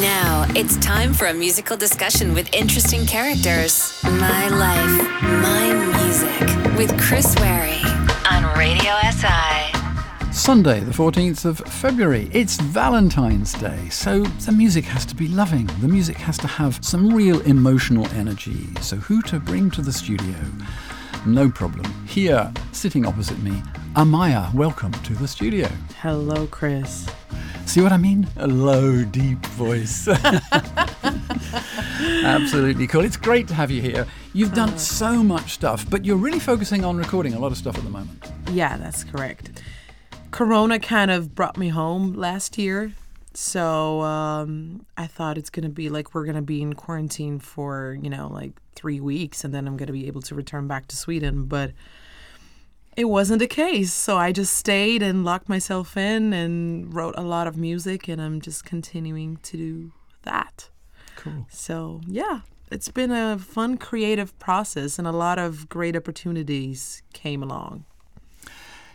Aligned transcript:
Now 0.00 0.46
it's 0.56 0.78
time 0.78 1.12
for 1.12 1.26
a 1.26 1.34
musical 1.34 1.76
discussion 1.76 2.32
with 2.32 2.48
interesting 2.54 3.04
characters. 3.04 4.02
My 4.02 4.48
life, 4.48 5.22
my 5.22 5.74
music 5.98 6.78
with 6.78 6.98
Chris 6.98 7.36
Wary 7.38 7.78
on 8.30 8.58
Radio 8.58 8.94
SI. 9.10 10.32
Sunday, 10.32 10.80
the 10.80 10.92
14th 10.92 11.44
of 11.44 11.58
February. 11.58 12.30
It's 12.32 12.58
Valentine's 12.58 13.52
Day, 13.52 13.90
so 13.90 14.22
the 14.22 14.52
music 14.52 14.86
has 14.86 15.04
to 15.04 15.14
be 15.14 15.28
loving. 15.28 15.66
The 15.82 15.88
music 15.88 16.16
has 16.16 16.38
to 16.38 16.46
have 16.46 16.82
some 16.82 17.14
real 17.14 17.42
emotional 17.42 18.06
energy. 18.14 18.68
So, 18.80 18.96
who 18.96 19.20
to 19.22 19.40
bring 19.40 19.70
to 19.72 19.82
the 19.82 19.92
studio? 19.92 20.36
No 21.26 21.50
problem. 21.50 21.84
Here, 22.06 22.50
sitting 22.72 23.04
opposite 23.04 23.42
me, 23.42 23.62
Amaya. 23.94 24.54
Welcome 24.54 24.92
to 24.92 25.12
the 25.12 25.28
studio. 25.28 25.68
Hello, 26.00 26.46
Chris. 26.46 27.06
See 27.66 27.80
what 27.80 27.92
I 27.92 27.96
mean? 27.96 28.28
A 28.36 28.46
low, 28.46 29.02
deep 29.04 29.44
voice. 29.46 30.06
Absolutely 32.24 32.86
cool. 32.86 33.04
It's 33.04 33.16
great 33.16 33.48
to 33.48 33.54
have 33.54 33.70
you 33.70 33.80
here. 33.80 34.06
You've 34.34 34.52
done 34.52 34.76
so 34.78 35.22
much 35.22 35.54
stuff, 35.54 35.88
but 35.88 36.04
you're 36.04 36.16
really 36.16 36.38
focusing 36.38 36.84
on 36.84 36.96
recording 36.96 37.34
a 37.34 37.38
lot 37.38 37.50
of 37.50 37.58
stuff 37.58 37.78
at 37.78 37.84
the 37.84 37.90
moment. 37.90 38.30
Yeah, 38.50 38.76
that's 38.76 39.04
correct. 39.04 39.62
Corona 40.32 40.78
kind 40.78 41.10
of 41.10 41.34
brought 41.34 41.56
me 41.56 41.68
home 41.68 42.12
last 42.14 42.58
year. 42.58 42.92
So 43.34 44.02
um, 44.02 44.84
I 44.96 45.06
thought 45.06 45.38
it's 45.38 45.50
going 45.50 45.64
to 45.64 45.70
be 45.70 45.88
like 45.88 46.14
we're 46.14 46.24
going 46.24 46.36
to 46.36 46.42
be 46.42 46.60
in 46.60 46.74
quarantine 46.74 47.38
for, 47.38 47.98
you 48.02 48.10
know, 48.10 48.28
like 48.28 48.52
three 48.74 49.00
weeks 49.00 49.44
and 49.44 49.54
then 49.54 49.66
I'm 49.66 49.76
going 49.76 49.86
to 49.86 49.92
be 49.92 50.06
able 50.06 50.22
to 50.22 50.34
return 50.34 50.66
back 50.66 50.88
to 50.88 50.96
Sweden. 50.96 51.44
But 51.44 51.72
it 52.96 53.06
wasn't 53.06 53.38
the 53.38 53.46
case. 53.46 53.92
So 53.92 54.16
I 54.16 54.32
just 54.32 54.54
stayed 54.54 55.02
and 55.02 55.24
locked 55.24 55.48
myself 55.48 55.96
in 55.96 56.32
and 56.32 56.92
wrote 56.92 57.14
a 57.16 57.22
lot 57.22 57.46
of 57.46 57.56
music 57.56 58.08
and 58.08 58.20
I'm 58.20 58.40
just 58.40 58.64
continuing 58.64 59.38
to 59.38 59.56
do 59.56 59.92
that. 60.22 60.68
Cool. 61.16 61.46
So 61.50 62.00
yeah, 62.06 62.40
it's 62.70 62.88
been 62.88 63.10
a 63.10 63.38
fun 63.38 63.78
creative 63.78 64.38
process 64.38 64.98
and 64.98 65.06
a 65.06 65.12
lot 65.12 65.38
of 65.38 65.68
great 65.68 65.96
opportunities 65.96 67.02
came 67.12 67.42
along. 67.42 67.84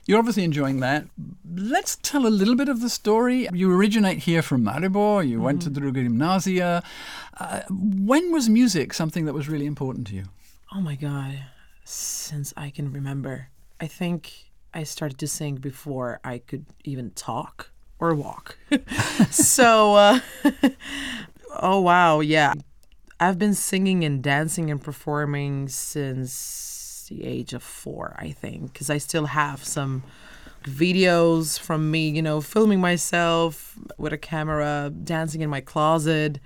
You're 0.05 0.19
obviously 0.19 0.45
enjoying 0.45 0.80
that. 0.80 1.05
Let's 1.53 1.97
tell 1.97 2.25
a 2.25 2.30
little 2.30 2.55
bit 2.55 2.69
of 2.69 2.80
the 2.80 2.89
story. 2.89 3.49
You 3.52 3.69
originate 3.73 4.19
here 4.19 4.41
from 4.41 4.64
Maribor. 4.64 5.27
You 5.27 5.41
went 5.41 5.61
to 5.64 5.69
the 5.69 5.81
Druga 5.81 6.02
Gymnasia. 6.02 6.81
Uh, 7.38 7.61
when 7.69 8.31
was 8.31 8.47
music 8.47 8.93
something 8.93 9.25
that 9.25 9.33
was 9.33 9.49
really 9.49 9.66
important 9.66 10.08
to 10.08 10.16
you? 10.16 10.23
Oh 10.73 10.80
my 10.80 10.95
God. 10.95 11.43
Since 11.83 12.53
I 12.55 12.69
can 12.69 12.89
remember, 12.89 13.49
I 13.80 13.88
think 13.88 14.52
I 14.73 14.83
started 14.83 15.17
to 15.20 15.28
sing 15.28 15.56
before 15.56 16.20
I 16.23 16.39
could 16.39 16.66
even 16.83 17.11
talk 17.11 17.72
or 18.00 18.14
walk. 18.16 18.58
so, 19.31 19.95
uh, 19.95 20.20
oh 21.61 21.81
wow, 21.81 22.20
yeah. 22.20 22.53
I've 23.20 23.39
been 23.39 23.55
singing 23.55 24.03
and 24.03 24.22
dancing 24.22 24.70
and 24.70 24.81
performing 24.81 25.70
since 25.70 27.08
the 27.09 27.23
age 27.23 27.53
of 27.53 27.64
four, 27.64 28.16
I 28.20 28.31
think, 28.31 28.73
because 28.73 28.89
I 28.89 29.00
still 29.00 29.25
have 29.25 29.64
some 29.64 30.03
videos 30.64 31.58
from 31.58 31.89
me, 31.89 32.09
you 32.09 32.22
know, 32.22 32.42
filming 32.42 32.80
myself 32.80 33.78
with 33.98 34.14
a 34.14 34.17
camera, 34.17 34.92
dancing 35.03 35.42
in 35.42 35.50
my 35.50 35.61
closet, 35.61 36.39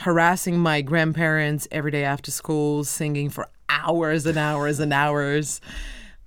harassing 0.00 0.58
my 0.58 0.80
grandparents 0.80 1.68
every 1.70 1.90
day 1.90 2.04
after 2.04 2.30
school, 2.30 2.82
singing 2.84 3.30
for 3.30 3.48
hours 3.68 4.26
and 4.26 4.38
hours 4.38 4.80
and 4.80 4.92
hours. 4.92 5.60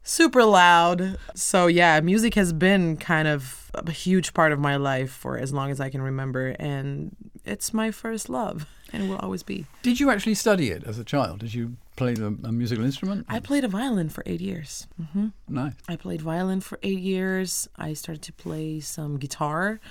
Super 0.07 0.45
loud. 0.45 1.17
So, 1.35 1.67
yeah, 1.67 1.99
music 1.99 2.35
has 2.35 2.53
been 2.53 2.95
kind 2.95 3.27
of 3.27 3.69
a 3.73 3.91
huge 3.91 4.33
part 4.33 4.53
of 4.53 4.57
my 4.59 4.77
life 4.77 5.11
for 5.11 5.37
as 5.37 5.51
long 5.51 5.69
as 5.69 5.81
I 5.81 5.89
can 5.89 6.01
remember. 6.01 6.55
And 6.59 7.13
it's 7.43 7.73
my 7.73 7.91
first 7.91 8.29
love 8.29 8.65
and 8.93 9.09
will 9.09 9.17
always 9.17 9.43
be. 9.43 9.65
Did 9.83 9.99
you 9.99 10.09
actually 10.09 10.35
study 10.35 10.69
it 10.69 10.85
as 10.85 10.97
a 10.97 11.03
child? 11.03 11.39
Did 11.39 11.53
you 11.53 11.75
play 11.97 12.13
the, 12.13 12.27
a 12.45 12.53
musical 12.53 12.85
instrument? 12.85 13.25
I 13.27 13.41
played 13.41 13.65
a 13.65 13.67
violin 13.67 14.07
for 14.07 14.23
eight 14.25 14.39
years. 14.39 14.87
hmm 15.11 15.27
Nice. 15.49 15.73
I 15.89 15.97
played 15.97 16.21
violin 16.21 16.61
for 16.61 16.79
eight 16.83 16.99
years. 16.99 17.67
I 17.75 17.91
started 17.91 18.21
to 18.21 18.31
play 18.31 18.79
some 18.79 19.17
guitar, 19.17 19.81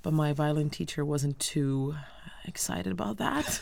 but 0.00 0.14
my 0.14 0.32
violin 0.32 0.70
teacher 0.70 1.04
wasn't 1.04 1.38
too 1.38 1.96
excited 2.46 2.92
about 2.92 3.18
that. 3.18 3.60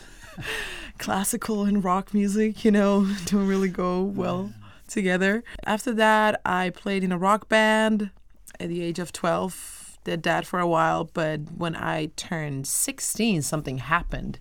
Classical 0.97 1.65
and 1.65 1.83
rock 1.83 2.13
music, 2.13 2.63
you 2.63 2.71
know, 2.71 3.05
don't 3.25 3.47
really 3.47 3.67
go 3.67 4.01
well 4.01 4.53
together. 4.87 5.43
After 5.65 5.93
that, 5.93 6.41
I 6.45 6.69
played 6.69 7.03
in 7.03 7.11
a 7.11 7.17
rock 7.17 7.49
band 7.49 8.11
at 8.59 8.69
the 8.69 8.81
age 8.81 8.99
of 8.99 9.11
12. 9.11 9.97
Did 10.03 10.23
that 10.23 10.45
for 10.45 10.59
a 10.59 10.67
while, 10.67 11.05
but 11.05 11.39
when 11.57 11.75
I 11.75 12.11
turned 12.15 12.67
16, 12.67 13.41
something 13.41 13.79
happened. 13.79 14.39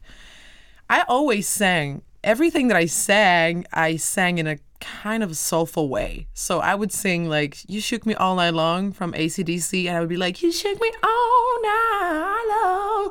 I 0.90 1.04
always 1.08 1.48
sang. 1.48 2.02
Everything 2.22 2.68
that 2.68 2.76
I 2.76 2.86
sang, 2.86 3.64
I 3.72 3.96
sang 3.96 4.38
in 4.38 4.46
a 4.46 4.58
kind 4.80 5.22
of 5.22 5.36
soulful 5.36 5.88
way. 5.88 6.26
So 6.34 6.60
I 6.60 6.74
would 6.74 6.92
sing 6.92 7.28
like 7.28 7.58
"You 7.68 7.80
Shook 7.80 8.04
Me 8.04 8.14
All 8.14 8.36
Night 8.36 8.54
Long" 8.54 8.92
from 8.92 9.12
ACDC, 9.12 9.86
and 9.86 9.96
I 9.96 10.00
would 10.00 10.08
be 10.08 10.16
like 10.16 10.42
"You 10.42 10.52
shook 10.52 10.80
me 10.80 10.92
all 11.02 11.62
night 11.62 12.44
long." 12.62 13.10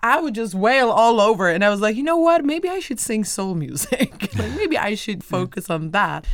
I 0.00 0.20
would 0.20 0.34
just 0.34 0.54
wail 0.54 0.90
all 0.90 1.20
over, 1.20 1.48
and 1.48 1.64
I 1.64 1.70
was 1.70 1.80
like, 1.80 1.96
you 1.96 2.02
know 2.02 2.16
what? 2.16 2.44
Maybe 2.44 2.68
I 2.68 2.80
should 2.80 3.00
sing 3.00 3.24
soul 3.24 3.54
music. 3.66 4.34
like 4.36 4.52
maybe 4.56 4.76
I 4.76 4.94
should 4.94 5.22
focus 5.22 5.70
on 5.70 5.92
that. 5.92 6.26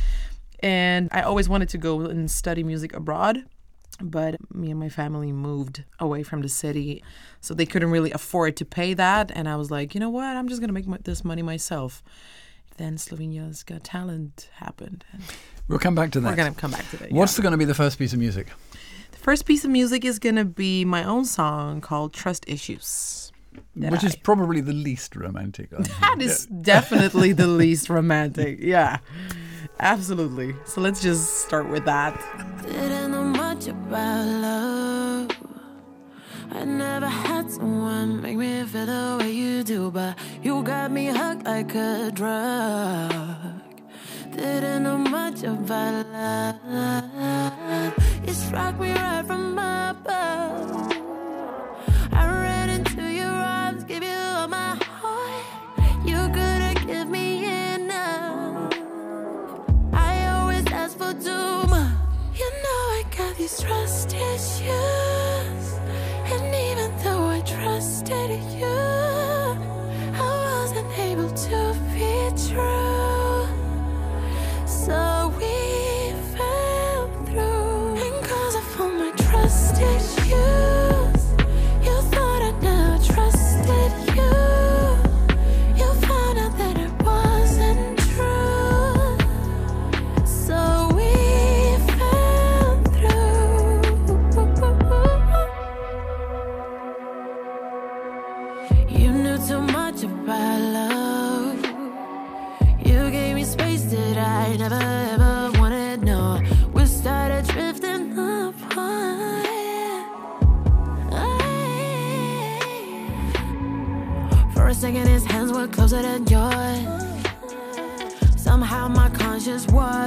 And 0.61 1.09
I 1.11 1.21
always 1.21 1.47
wanted 1.49 1.69
to 1.69 1.77
go 1.77 2.01
and 2.01 2.29
study 2.29 2.63
music 2.63 2.93
abroad 2.95 3.43
but 4.01 4.37
me 4.55 4.71
and 4.71 4.79
my 4.79 4.87
family 4.87 5.29
moved 5.33 5.83
away 5.99 6.23
from 6.23 6.41
the 6.41 6.47
city 6.47 7.03
so 7.41 7.53
they 7.53 7.65
couldn't 7.65 7.91
really 7.91 8.11
afford 8.11 8.55
to 8.55 8.63
pay 8.63 8.93
that 8.93 9.29
and 9.35 9.49
i 9.49 9.57
was 9.57 9.69
like 9.69 9.93
you 9.93 9.99
know 9.99 10.09
what 10.09 10.37
i'm 10.37 10.47
just 10.47 10.61
going 10.61 10.69
to 10.69 10.73
make 10.73 10.87
my, 10.87 10.97
this 11.03 11.25
money 11.25 11.41
myself 11.41 12.01
then 12.77 12.95
slovenia's 12.95 13.61
got 13.63 13.83
talent 13.83 14.49
happened 14.55 15.03
and 15.11 15.21
We'll 15.67 15.79
come 15.79 15.95
back 15.95 16.11
to 16.11 16.21
that. 16.21 16.29
we're 16.29 16.35
going 16.37 16.53
to 16.53 16.57
come 16.59 16.71
back 16.71 16.89
to 16.91 16.97
that 16.97 17.11
What's 17.11 17.37
yeah. 17.37 17.43
going 17.43 17.51
to 17.51 17.57
be 17.57 17.65
the 17.65 17.75
first 17.75 17.99
piece 17.99 18.13
of 18.13 18.19
music? 18.19 18.47
the 19.11 19.17
first 19.17 19.45
piece 19.45 19.65
of 19.65 19.69
music 19.71 20.05
is 20.05 20.17
going 20.17 20.37
to 20.37 20.45
be 20.45 20.85
my 20.85 21.03
own 21.03 21.25
song 21.25 21.81
called 21.81 22.13
trust 22.13 22.45
issues 22.47 23.33
Which 23.75 24.05
is 24.05 24.15
I- 24.15 24.19
probably 24.23 24.61
the 24.61 24.71
least 24.71 25.17
romantic. 25.17 25.71
That 25.99 26.21
is 26.21 26.45
definitely 26.45 27.33
the 27.33 27.47
least 27.47 27.89
romantic 27.89 28.59
yeah 28.61 28.99
absolutely 29.79 30.55
so 30.65 30.81
let's 30.81 31.01
just 31.01 31.39
start 31.45 31.69
with 31.69 31.85
that 31.85 32.13
Didn't 32.63 33.11
know 33.11 33.23
much 33.23 33.67
about 33.67 34.25
love. 34.25 35.31
I 36.51 36.65
never 36.65 37.07
had 37.07 37.49
someone 37.51 38.21
make 38.21 38.37
me 38.37 38.63
feel 38.63 38.85
the 38.85 39.17
way 39.19 39.31
you 39.31 39.63
do, 39.63 39.91
but 39.91 40.17
you 40.41 40.63
got 40.63 40.91
me 40.91 41.07
hooked 41.07 41.45
like 41.45 41.73
a 41.75 42.11
drug. 42.13 43.33
Didn't 44.35 44.83
know 44.83 44.97
much 44.97 45.43
about 45.43 46.05
love. 46.07 47.93
Struck 48.27 48.79
me 48.79 48.93
right 48.93 49.25
from. 49.25 49.49
Trust 63.69 64.13
issues. 64.13 65.65
And 66.33 66.55
even 66.55 66.89
though 67.03 67.25
I 67.27 67.41
trusted 67.41 68.31
you, 68.51 68.58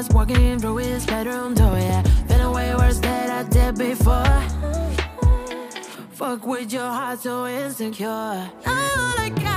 was 0.08 0.14
walking 0.14 0.58
through 0.58 0.76
his 0.76 1.06
bedroom 1.06 1.54
door. 1.54 1.76
Yeah, 1.78 2.02
feeling 2.26 2.52
way 2.52 2.74
worse 2.74 2.98
than 2.98 3.30
I 3.30 3.42
did 3.48 3.78
before. 3.78 4.40
fuck 6.10 6.46
with 6.46 6.72
your 6.72 6.88
heart 6.98 7.20
so 7.20 7.46
insecure. 7.46 8.50
I 8.66 9.32
got 9.36 9.51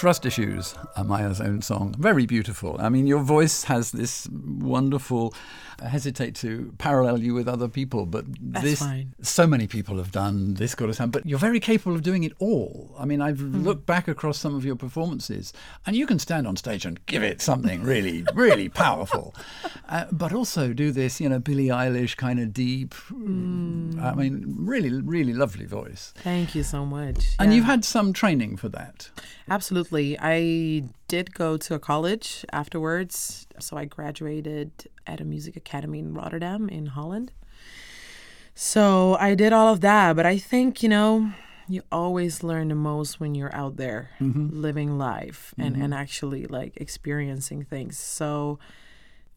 Trust 0.00 0.24
Issues, 0.24 0.72
Amaya's 0.96 1.42
own 1.42 1.60
song. 1.60 1.94
Very 1.98 2.24
beautiful. 2.24 2.74
I 2.80 2.88
mean, 2.88 3.06
your 3.06 3.18
voice 3.22 3.64
has 3.64 3.92
this 3.92 4.26
wonderful. 4.32 5.34
I 5.82 5.88
hesitate 5.88 6.34
to 6.36 6.72
parallel 6.78 7.18
you 7.20 7.34
with 7.34 7.46
other 7.46 7.68
people, 7.68 8.06
but 8.06 8.24
That's 8.40 8.64
this 8.64 8.78
fine. 8.78 9.14
so 9.20 9.46
many 9.46 9.66
people 9.66 9.98
have 9.98 10.10
done 10.10 10.54
this 10.54 10.74
kind 10.74 10.88
of 10.88 10.96
sound. 10.96 11.12
But 11.12 11.26
you're 11.26 11.38
very 11.38 11.60
capable 11.60 11.94
of 11.94 12.02
doing 12.02 12.24
it 12.24 12.32
all. 12.38 12.94
I 12.98 13.04
mean, 13.04 13.20
I've 13.20 13.40
Hmm. 13.40 13.62
looked 13.62 13.84
back 13.84 14.08
across 14.08 14.38
some 14.38 14.54
of 14.54 14.64
your 14.64 14.74
performances, 14.76 15.52
and 15.86 15.94
you 15.94 16.06
can 16.06 16.18
stand 16.18 16.46
on 16.46 16.56
stage 16.56 16.86
and 16.86 16.98
give 17.04 17.22
it 17.22 17.42
something 17.42 17.82
really, 17.82 18.24
really 18.34 18.70
powerful, 18.70 19.34
uh, 19.90 20.06
but 20.12 20.32
also 20.32 20.72
do 20.72 20.92
this, 20.92 21.20
you 21.20 21.28
know, 21.28 21.38
Billie 21.40 21.66
Eilish 21.66 22.16
kind 22.16 22.38
of 22.40 22.52
deep. 22.52 22.94
Hmm. 22.94 23.98
I 24.00 24.14
mean, 24.14 24.44
really, 24.56 24.90
really 25.02 25.34
lovely 25.34 25.66
voice. 25.66 26.14
Thank 26.18 26.54
you 26.54 26.62
so 26.62 26.86
much. 26.86 27.18
And 27.38 27.50
Yeah. 27.50 27.56
you've 27.56 27.64
had 27.66 27.84
some 27.84 28.12
training 28.12 28.56
for 28.56 28.68
that. 28.70 29.10
Absolutely. 29.48 30.16
I 30.20 30.84
did 31.08 31.34
go 31.34 31.56
to 31.56 31.74
a 31.74 31.78
college 31.78 32.44
afterwards. 32.52 33.46
So 33.58 33.76
I 33.76 33.84
graduated 33.84 34.70
at 35.06 35.20
a 35.20 35.24
music 35.24 35.56
academy 35.56 35.98
in 35.98 36.14
Rotterdam, 36.14 36.68
in 36.68 36.86
Holland. 36.86 37.32
So 38.54 39.16
I 39.18 39.34
did 39.34 39.52
all 39.52 39.72
of 39.72 39.80
that. 39.80 40.16
But 40.16 40.26
I 40.26 40.38
think, 40.38 40.82
you 40.82 40.88
know, 40.88 41.32
you 41.68 41.82
always 41.92 42.42
learn 42.42 42.68
the 42.68 42.74
most 42.74 43.20
when 43.20 43.34
you're 43.34 43.54
out 43.54 43.76
there 43.76 44.10
living 44.20 44.98
life 44.98 45.54
and, 45.56 45.76
and 45.76 45.94
actually 45.94 46.46
like 46.46 46.76
experiencing 46.76 47.64
things. 47.64 47.98
So 47.98 48.58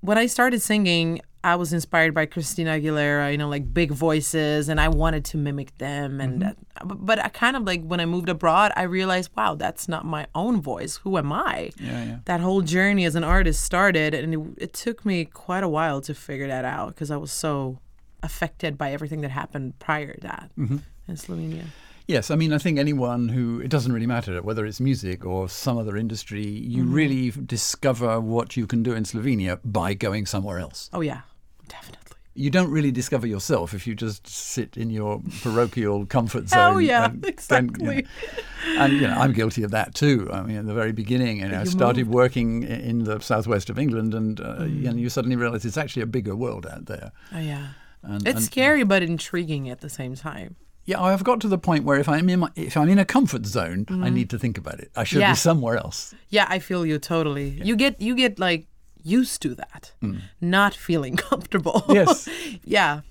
when 0.03 0.17
I 0.17 0.25
started 0.25 0.61
singing, 0.61 1.21
I 1.45 1.55
was 1.55 1.71
inspired 1.71 2.13
by 2.13 2.25
Christina 2.25 2.71
Aguilera, 2.71 3.31
you 3.31 3.37
know, 3.37 3.47
like 3.47 3.73
big 3.73 3.91
voices, 3.91 4.67
and 4.67 4.79
I 4.79 4.89
wanted 4.89 5.23
to 5.25 5.37
mimic 5.37 5.77
them. 5.77 6.19
And 6.19 6.41
mm-hmm. 6.41 6.87
that, 6.87 7.05
but- 7.05 7.19
I 7.19 7.29
kind 7.29 7.55
of 7.55 7.63
like 7.63 7.83
when 7.83 8.01
I 8.01 8.05
moved 8.05 8.27
abroad, 8.27 8.73
I 8.75 8.83
realized, 8.83 9.31
wow, 9.35 9.55
that's 9.55 9.87
not 9.87 10.05
my 10.05 10.27
own 10.35 10.61
voice. 10.61 10.97
Who 10.97 11.17
am 11.17 11.31
I? 11.31 11.71
Yeah, 11.79 12.03
yeah. 12.03 12.17
That 12.25 12.41
whole 12.41 12.61
journey 12.61 13.05
as 13.05 13.15
an 13.15 13.23
artist 13.23 13.63
started, 13.63 14.13
and 14.13 14.33
it, 14.33 14.39
it 14.57 14.73
took 14.73 15.05
me 15.05 15.23
quite 15.23 15.63
a 15.63 15.69
while 15.69 16.01
to 16.01 16.13
figure 16.13 16.47
that 16.47 16.65
out 16.65 16.89
because 16.89 17.09
I 17.09 17.17
was 17.17 17.31
so 17.31 17.79
affected 18.21 18.77
by 18.77 18.91
everything 18.91 19.21
that 19.21 19.31
happened 19.31 19.79
prior 19.79 20.15
to 20.15 20.21
that 20.21 20.51
mm-hmm. 20.59 20.77
in 21.07 21.15
Slovenia. 21.15 21.65
Yes, 22.07 22.29
I 22.29 22.35
mean, 22.35 22.51
I 22.51 22.57
think 22.57 22.77
anyone 22.77 23.29
who, 23.29 23.61
it 23.61 23.69
doesn't 23.69 23.93
really 23.93 24.07
matter 24.07 24.41
whether 24.41 24.65
it's 24.65 24.81
music 24.81 25.25
or 25.25 25.47
some 25.47 25.77
other 25.77 25.95
industry, 25.95 26.45
you 26.45 26.83
Mm-hmm. 26.83 26.93
really 26.93 27.31
discover 27.31 28.19
what 28.19 28.57
you 28.57 28.67
can 28.67 28.83
do 28.83 28.93
in 28.93 29.03
Slovenia 29.05 29.59
by 29.63 29.93
going 29.93 30.25
somewhere 30.25 30.59
else. 30.59 30.89
Oh 30.91 30.99
yeah, 31.01 31.21
definitely. 31.69 31.99
You 32.35 32.49
don't 32.49 32.71
really 32.71 32.91
discover 32.91 33.27
yourself 33.27 33.73
if 33.75 33.85
you 33.87 33.93
just 33.95 34.27
sit 34.27 34.75
in 34.75 34.89
your 34.89 35.21
parochial 35.43 36.05
comfort 36.07 36.49
zone. 36.49 36.59
Oh 36.75 36.77
yeah, 36.79 37.05
and 37.05 37.23
exactly. 37.25 37.95
you 37.95 38.01
know. 38.01 38.81
and, 38.83 38.93
you 38.93 39.01
know, 39.07 39.13
I'm 39.13 39.33
guilty 39.33 39.63
of 39.63 39.71
that 39.71 39.93
too. 39.95 40.27
I 40.33 40.41
mean, 40.41 40.57
at 40.57 40.65
the 40.65 40.73
very 40.73 40.91
beginning, 40.93 41.37
you 41.39 41.47
know, 41.49 41.61
I 41.61 41.63
started 41.65 42.07
moved. 42.07 42.15
working 42.15 42.63
in 42.63 43.03
the 43.03 43.19
southwest 43.21 43.69
of 43.69 43.77
England 43.79 44.13
and, 44.13 44.39
uh, 44.41 44.55
Mm. 44.61 44.89
and 44.89 44.99
you 44.99 45.09
suddenly 45.09 45.35
realize 45.37 45.63
it's 45.63 45.77
actually 45.77 46.01
a 46.01 46.07
bigger 46.07 46.35
world 46.35 46.65
out 46.65 46.87
there. 46.87 47.11
Oh 47.33 47.39
yeah. 47.39 47.67
And, 48.01 48.27
It's 48.27 48.35
and- 48.37 48.43
scary 48.43 48.83
but 48.83 49.03
intriguing 49.03 49.69
at 49.69 49.79
the 49.81 49.89
same 49.89 50.15
time. 50.15 50.55
Yeah, 50.85 51.01
I've 51.01 51.23
got 51.23 51.39
to 51.41 51.47
the 51.47 51.57
point 51.57 51.85
where 51.85 51.97
if 51.99 52.09
I'm 52.09 52.27
in 52.29 52.39
my, 52.41 52.49
if 52.55 52.75
I'm 52.75 52.89
in 52.89 52.99
a 52.99 53.05
comfort 53.05 53.45
zone, 53.45 53.85
I 53.89 54.09
need 54.09 54.29
to 54.31 54.37
think 54.39 54.57
about 54.57 54.79
it. 54.79 54.91
I 54.95 55.03
should 55.05 55.17
Mm-hmm. 55.21 55.21
Yeah. 55.21 55.31
be 55.31 55.37
somewhere 55.37 55.77
else. 55.77 56.13
Yeah, 56.29 56.45
I 56.49 56.59
feel 56.59 56.85
you 56.85 56.99
totally. 56.99 57.49
You 57.63 57.75
get 57.77 58.01
you 58.01 58.15
get 58.15 58.37
like 58.39 58.67
used 59.03 59.41
to 59.41 59.55
that, 59.55 59.93
not 60.41 60.73
feeling 60.75 61.15
comfortable. 61.29 61.83
Yes. 61.89 62.27
yeah, 62.65 63.01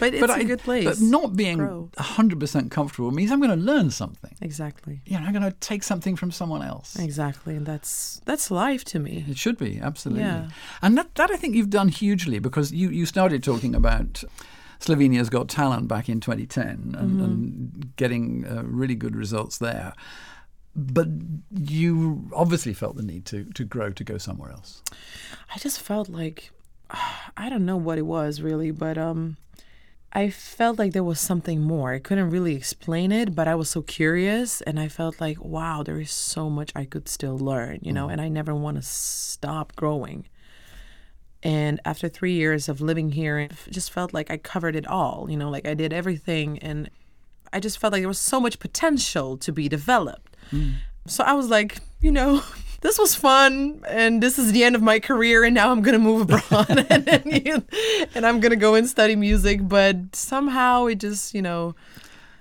but 0.00 0.12
it's 0.14 0.28
a 0.28 0.32
I- 0.32 0.42
good 0.44 0.60
place. 0.60 0.84
But 0.84 1.00
not 1.00 1.36
being 1.36 1.58
grow. 1.58 1.88
hundred 1.98 2.40
percent 2.40 2.70
comfortable 2.72 3.12
means 3.12 3.30
I'm 3.30 3.40
going 3.40 3.56
to 3.60 3.64
learn 3.72 3.90
something. 3.90 4.34
exactly, 4.40 5.00
You 5.06 5.18
know, 5.18 5.26
I'm 5.26 5.32
going 5.32 5.44
to 5.52 5.56
take 5.60 5.82
something 5.84 6.16
from 6.16 6.30
someone 6.32 6.62
else. 6.62 6.96
exactly, 6.98 7.54
and 7.56 7.64
that's 7.66 8.20
that's 8.24 8.50
life 8.50 8.82
to 8.86 8.98
me. 8.98 9.24
It 9.28 9.38
should 9.38 9.56
be 9.58 9.78
absolutely, 9.80 10.24
Yeah. 10.24 10.48
and 10.82 10.96
that 10.98 11.14
that 11.14 11.30
I 11.30 11.36
think 11.36 11.54
you've 11.54 11.70
done 11.70 11.88
hugely 11.90 12.40
because 12.40 12.72
you 12.72 12.90
you 12.90 13.06
started 13.06 13.42
talking 13.44 13.74
about. 13.76 14.24
Slovenia's 14.80 15.28
Got 15.30 15.48
Talent 15.48 15.88
back 15.88 16.08
in 16.08 16.20
2010 16.20 16.64
and, 16.68 16.94
Mm-hmm. 16.94 17.20
and 17.22 17.92
getting 17.96 18.46
uh, 18.46 18.62
really 18.64 18.94
good 18.94 19.14
results 19.14 19.58
there. 19.58 19.92
But 20.74 21.08
you 21.54 22.30
obviously 22.34 22.72
felt 22.74 22.96
the 22.96 23.02
need 23.02 23.26
to, 23.26 23.44
to 23.54 23.64
grow 23.64 23.90
to 23.90 24.04
go 24.04 24.18
somewhere 24.18 24.50
else. 24.50 24.82
I 25.54 25.58
just 25.58 25.80
felt 25.80 26.08
like 26.08 26.50
I 27.36 27.48
don't 27.50 27.66
know 27.66 27.76
what 27.76 27.98
it 27.98 28.06
was 28.06 28.40
really, 28.40 28.70
but 28.70 28.96
um, 28.96 29.36
I 30.12 30.30
felt 30.30 30.78
like 30.78 30.92
there 30.92 31.04
was 31.04 31.20
something 31.20 31.60
more. 31.60 31.92
I 31.92 31.98
couldn't 31.98 32.30
really 32.30 32.54
explain 32.56 33.12
it, 33.12 33.34
but 33.34 33.46
I 33.48 33.54
was 33.54 33.68
so 33.70 33.82
curious, 33.82 34.60
and 34.62 34.80
I 34.80 34.88
felt 34.88 35.20
like 35.20 35.38
wow, 35.44 35.82
there 35.82 36.00
is 36.00 36.10
so 36.10 36.48
much 36.50 36.72
I 36.74 36.84
could 36.84 37.08
still 37.08 37.38
learn, 37.38 37.80
you 37.82 37.92
know, 37.92 38.08
and 38.08 38.20
I 38.20 38.28
never 38.28 38.54
want 38.54 38.76
to 38.76 38.82
stop 38.82 39.76
growing. 39.76 40.26
And 41.42 41.80
after 41.84 42.08
three 42.08 42.34
years 42.34 42.68
of 42.68 42.80
living 42.80 43.12
here, 43.12 43.38
it 43.38 43.52
just 43.70 43.90
felt 43.90 44.12
like 44.12 44.30
I 44.30 44.36
covered 44.36 44.76
it 44.76 44.86
all. 44.86 45.26
You 45.30 45.36
know, 45.36 45.48
like 45.50 45.66
I 45.66 45.74
did 45.74 45.92
everything, 45.92 46.58
and 46.58 46.90
I 47.52 47.60
just 47.60 47.78
felt 47.78 47.92
like 47.92 48.02
there 48.02 48.08
was 48.08 48.18
so 48.20 48.40
much 48.40 48.58
potential 48.58 49.36
to 49.38 49.52
be 49.52 49.68
developed. 49.68 50.36
Mm. 50.52 50.74
So 51.06 51.24
I 51.24 51.32
was 51.32 51.48
like, 51.48 51.78
you 52.00 52.12
know, 52.12 52.42
this 52.82 52.98
was 52.98 53.14
fun, 53.14 53.82
and 53.88 54.22
this 54.22 54.38
is 54.38 54.52
the 54.52 54.64
end 54.64 54.76
of 54.76 54.82
my 54.82 55.00
career, 55.00 55.42
and 55.44 55.54
now 55.54 55.70
I'm 55.72 55.80
gonna 55.80 55.98
move 55.98 56.22
abroad, 56.30 56.68
and, 56.90 57.24
you- 57.46 57.64
and 58.14 58.26
I'm 58.26 58.40
gonna 58.40 58.56
go 58.56 58.74
and 58.74 58.86
study 58.86 59.16
music. 59.16 59.60
But 59.66 60.14
somehow 60.14 60.86
it 60.86 60.96
just, 60.96 61.32
you 61.34 61.40
know, 61.40 61.74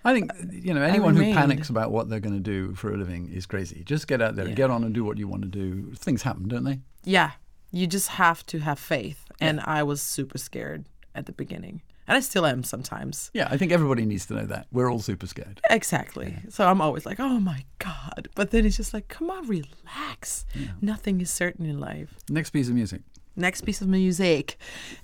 I 0.04 0.14
think 0.14 0.32
you 0.52 0.74
know 0.74 0.82
anyone 0.82 1.16
who 1.16 1.24
panics 1.34 1.70
about 1.70 1.92
what 1.92 2.10
they're 2.10 2.20
going 2.22 2.36
to 2.36 2.40
do 2.42 2.74
for 2.76 2.94
a 2.94 2.98
living 2.98 3.30
is 3.34 3.46
crazy. 3.46 3.84
Just 3.86 4.08
get 4.08 4.22
out 4.22 4.36
there, 4.38 4.48
Yeah. 4.48 4.54
get 4.56 4.70
on, 4.72 4.84
and 4.84 4.94
do 4.94 5.04
what 5.04 5.18
you 5.18 5.28
want 5.28 5.42
to 5.44 5.48
do. 5.50 5.94
Things 5.96 6.22
happen, 6.24 6.48
don't 6.48 6.64
they? 6.64 6.80
yeah, 7.04 7.32
you 7.72 7.88
just 7.88 8.10
have 8.10 8.46
to 8.48 8.60
have 8.60 8.80
faith. 8.80 9.26
And 9.42 9.62
I 9.62 9.84
was 9.84 10.02
super 10.02 10.38
scared 10.38 10.86
at 11.16 11.26
the 11.26 11.32
beginning, 11.32 11.82
and 12.08 12.18
I 12.18 12.20
still 12.20 12.46
am 12.46 12.64
sometimes. 12.64 13.32
Yeah, 13.34 13.48
I 13.50 13.58
think 13.58 13.72
everybody 13.72 14.06
needs 14.06 14.26
to 14.28 14.34
know 14.34 14.46
that. 14.48 14.68
We're 14.72 14.92
all 14.92 15.00
super 15.00 15.28
scared. 15.28 15.62
Exactly. 15.70 16.36
So 16.50 16.68
I'm 16.68 16.82
always 16.82 17.06
like, 17.06 17.20
oh 17.20 17.40
my 17.40 17.64
God. 17.78 18.28
But 18.36 18.52
then 18.52 18.66
it's 18.66 18.78
just 18.78 18.94
like, 18.94 19.08
come 19.08 19.30
on, 19.30 19.48
relax. 19.48 20.46
Nothing 20.82 21.22
is 21.22 21.30
certain 21.30 21.66
in 21.66 21.80
life. 21.80 22.16
Next 22.30 22.50
piece 22.50 22.68
of 22.68 22.74
music. 22.74 23.02
Next 23.36 23.62
piece 23.62 23.80
of 23.80 23.88
music 23.88 24.58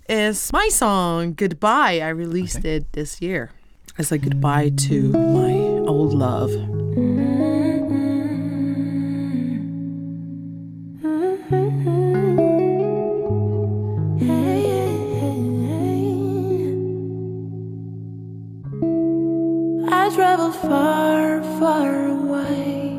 is 0.10 0.52
my 0.52 0.68
song, 0.70 1.34
Goodbye. 1.34 2.02
I 2.02 2.10
released 2.10 2.66
it 2.66 2.92
this 2.92 3.22
year 3.22 3.52
as 3.98 4.12
a 4.12 4.18
goodbye 4.18 4.70
to 4.70 5.10
my 5.14 5.54
old 5.88 6.14
love. 6.14 6.50
Mm-hmm. 6.50 7.75
I 20.06 20.10
travel 20.14 20.52
far, 20.52 21.42
far 21.58 22.10
away 22.10 22.95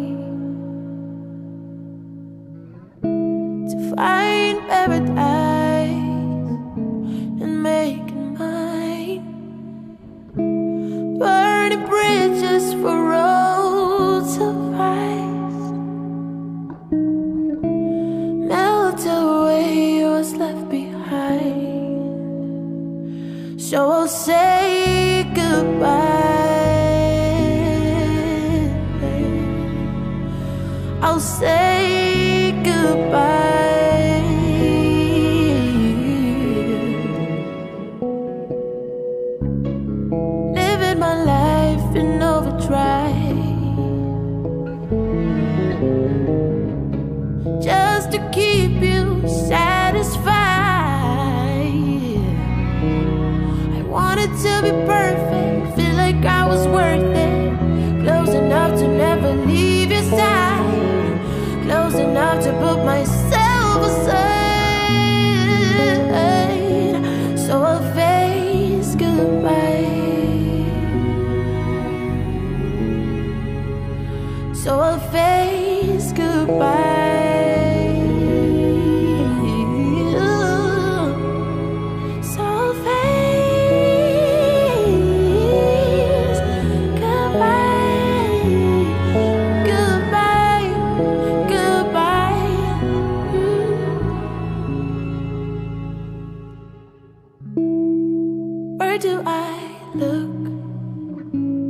Where 98.97 99.03
do 99.03 99.23
I 99.27 99.77
look 99.95 100.31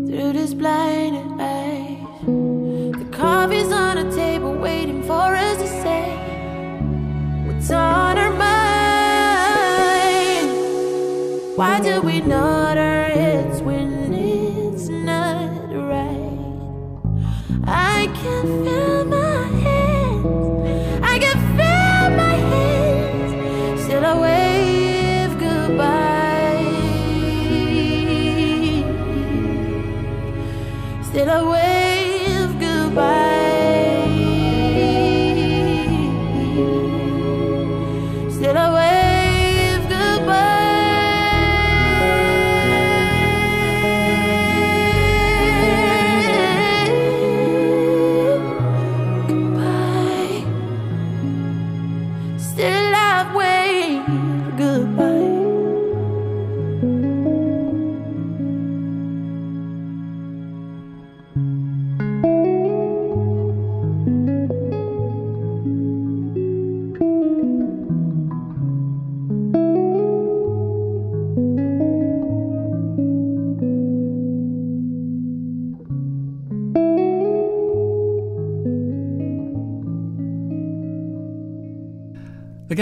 through 0.07 0.33
this 0.35 0.55
blinded 0.55 1.41
eyes? 1.41 1.99
The 2.25 3.09
coffee's 3.11 3.73
on 3.73 3.99
a 3.99 4.13
table 4.15 4.55
waiting 4.55 5.03
for 5.03 5.35
us 5.35 5.59
to 5.59 5.67
say 5.67 6.05
what's 7.45 7.69
on 7.73 8.17
our 8.17 8.31
mind. 8.31 8.47
Why 11.57 11.81
do 11.81 12.01
we 12.01 12.21
nod 12.21 12.56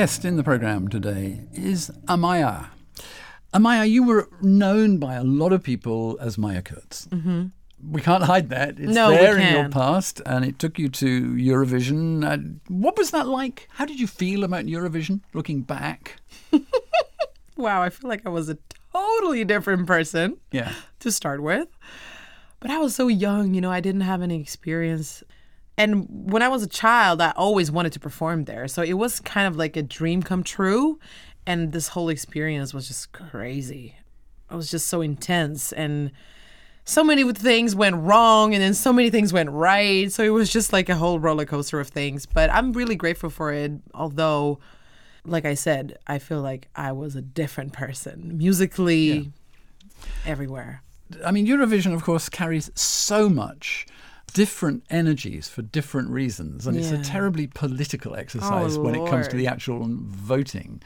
guest 0.04 0.26
in 0.26 0.36
the 0.36 0.44
program 0.44 0.86
today 0.86 1.40
is 1.54 1.90
Amaya. 2.08 2.66
Amaya, 3.54 3.88
you 3.88 4.02
were 4.02 4.28
known 4.42 4.98
by 4.98 5.14
a 5.14 5.24
lot 5.24 5.50
of 5.50 5.62
people 5.62 6.18
as 6.20 6.36
Maja 6.36 6.60
Keuc. 6.60 7.08
Mm-hmm. 7.08 7.46
We 7.90 8.02
can't 8.02 8.22
hide 8.24 8.50
that. 8.50 8.78
It's 8.78 8.92
No, 8.92 9.08
there 9.12 9.38
in 9.38 9.54
your 9.54 9.70
past, 9.70 10.20
and 10.26 10.44
it 10.44 10.58
took 10.58 10.78
you 10.78 10.90
to 10.90 11.22
Eurovision. 11.32 12.22
Uh, 12.22 12.36
what 12.68 12.98
was 12.98 13.12
that 13.12 13.26
like? 13.28 13.66
How 13.70 13.86
did 13.86 13.98
you 13.98 14.06
feel 14.06 14.44
about 14.44 14.66
Eurovision 14.66 15.22
looking 15.32 15.62
back? 15.62 16.16
Wow, 17.56 17.82
I 17.82 17.88
feel 17.88 18.10
like 18.10 18.26
I 18.26 18.30
was 18.30 18.48
a 18.50 18.58
totally 18.92 19.44
different 19.44 19.86
person 19.86 20.36
Yeah. 20.50 20.72
to 21.00 21.10
start 21.12 21.40
with. 21.40 21.68
But 22.60 22.70
I 22.72 22.78
was 22.78 22.94
so 22.96 23.06
young, 23.08 23.54
you 23.54 23.60
know, 23.62 23.70
I 23.70 23.80
didn't 23.80 24.00
have 24.02 24.20
any 24.22 24.38
experience. 24.40 25.22
And 25.76 26.06
when 26.30 26.42
I 26.42 26.48
was 26.48 26.62
a 26.62 26.68
child, 26.68 27.20
I 27.20 27.30
always 27.30 27.70
wanted 27.70 27.92
to 27.94 28.00
perform 28.00 28.44
there. 28.44 28.68
So 28.68 28.82
it 28.82 28.94
was 28.94 29.20
kind 29.20 29.46
of 29.46 29.56
like 29.56 29.76
a 29.76 29.82
dream 29.82 30.22
come 30.22 30.42
true. 30.44 30.98
And 31.46 31.72
this 31.72 31.88
whole 31.88 32.08
experience 32.08 32.72
was 32.72 32.88
just 32.88 33.12
crazy. 33.12 33.96
It 34.50 34.54
was 34.54 34.70
just 34.70 34.86
so 34.86 35.00
intense. 35.00 35.72
And 35.72 36.12
so 36.84 37.02
many 37.02 37.30
things 37.32 37.74
went 37.74 37.96
wrong 37.96 38.54
and 38.54 38.62
then 38.62 38.74
so 38.74 38.92
many 38.92 39.10
things 39.10 39.32
went 39.32 39.50
right. 39.50 40.12
So 40.12 40.22
it 40.22 40.28
was 40.28 40.52
just 40.52 40.72
like 40.72 40.88
a 40.88 40.94
whole 40.94 41.18
roller 41.18 41.44
coaster 41.44 41.80
of 41.80 41.88
things. 41.88 42.24
But 42.24 42.50
I'm 42.50 42.72
really 42.72 42.94
grateful 42.94 43.30
for 43.30 43.52
it. 43.52 43.72
Although, 43.94 44.60
like 45.24 45.44
I 45.44 45.54
said, 45.54 45.98
I 46.06 46.18
feel 46.18 46.40
like 46.40 46.68
I 46.76 46.92
was 46.92 47.16
a 47.16 47.22
different 47.22 47.72
person 47.72 48.38
musically, 48.38 49.32
everywhere. 50.24 50.82
I 51.24 51.32
mean, 51.32 51.46
Eurovision, 51.46 51.94
of 51.94 52.02
course, 52.02 52.28
carries 52.28 52.70
so 52.74 53.28
much 53.28 53.86
different 54.34 54.84
energies 54.90 55.48
for 55.48 55.62
different 55.62 56.10
reasons, 56.10 56.66
and 56.66 56.76
it's 56.76 56.90
a 56.90 56.98
terribly 57.02 57.46
political 57.46 58.14
exercise 58.16 58.76
Oh, 58.76 58.82
when 58.82 58.94
it 58.94 59.08
comes 59.08 59.26
to 59.28 59.36
the 59.36 59.46
actual 59.46 59.86
voting. 59.88 60.82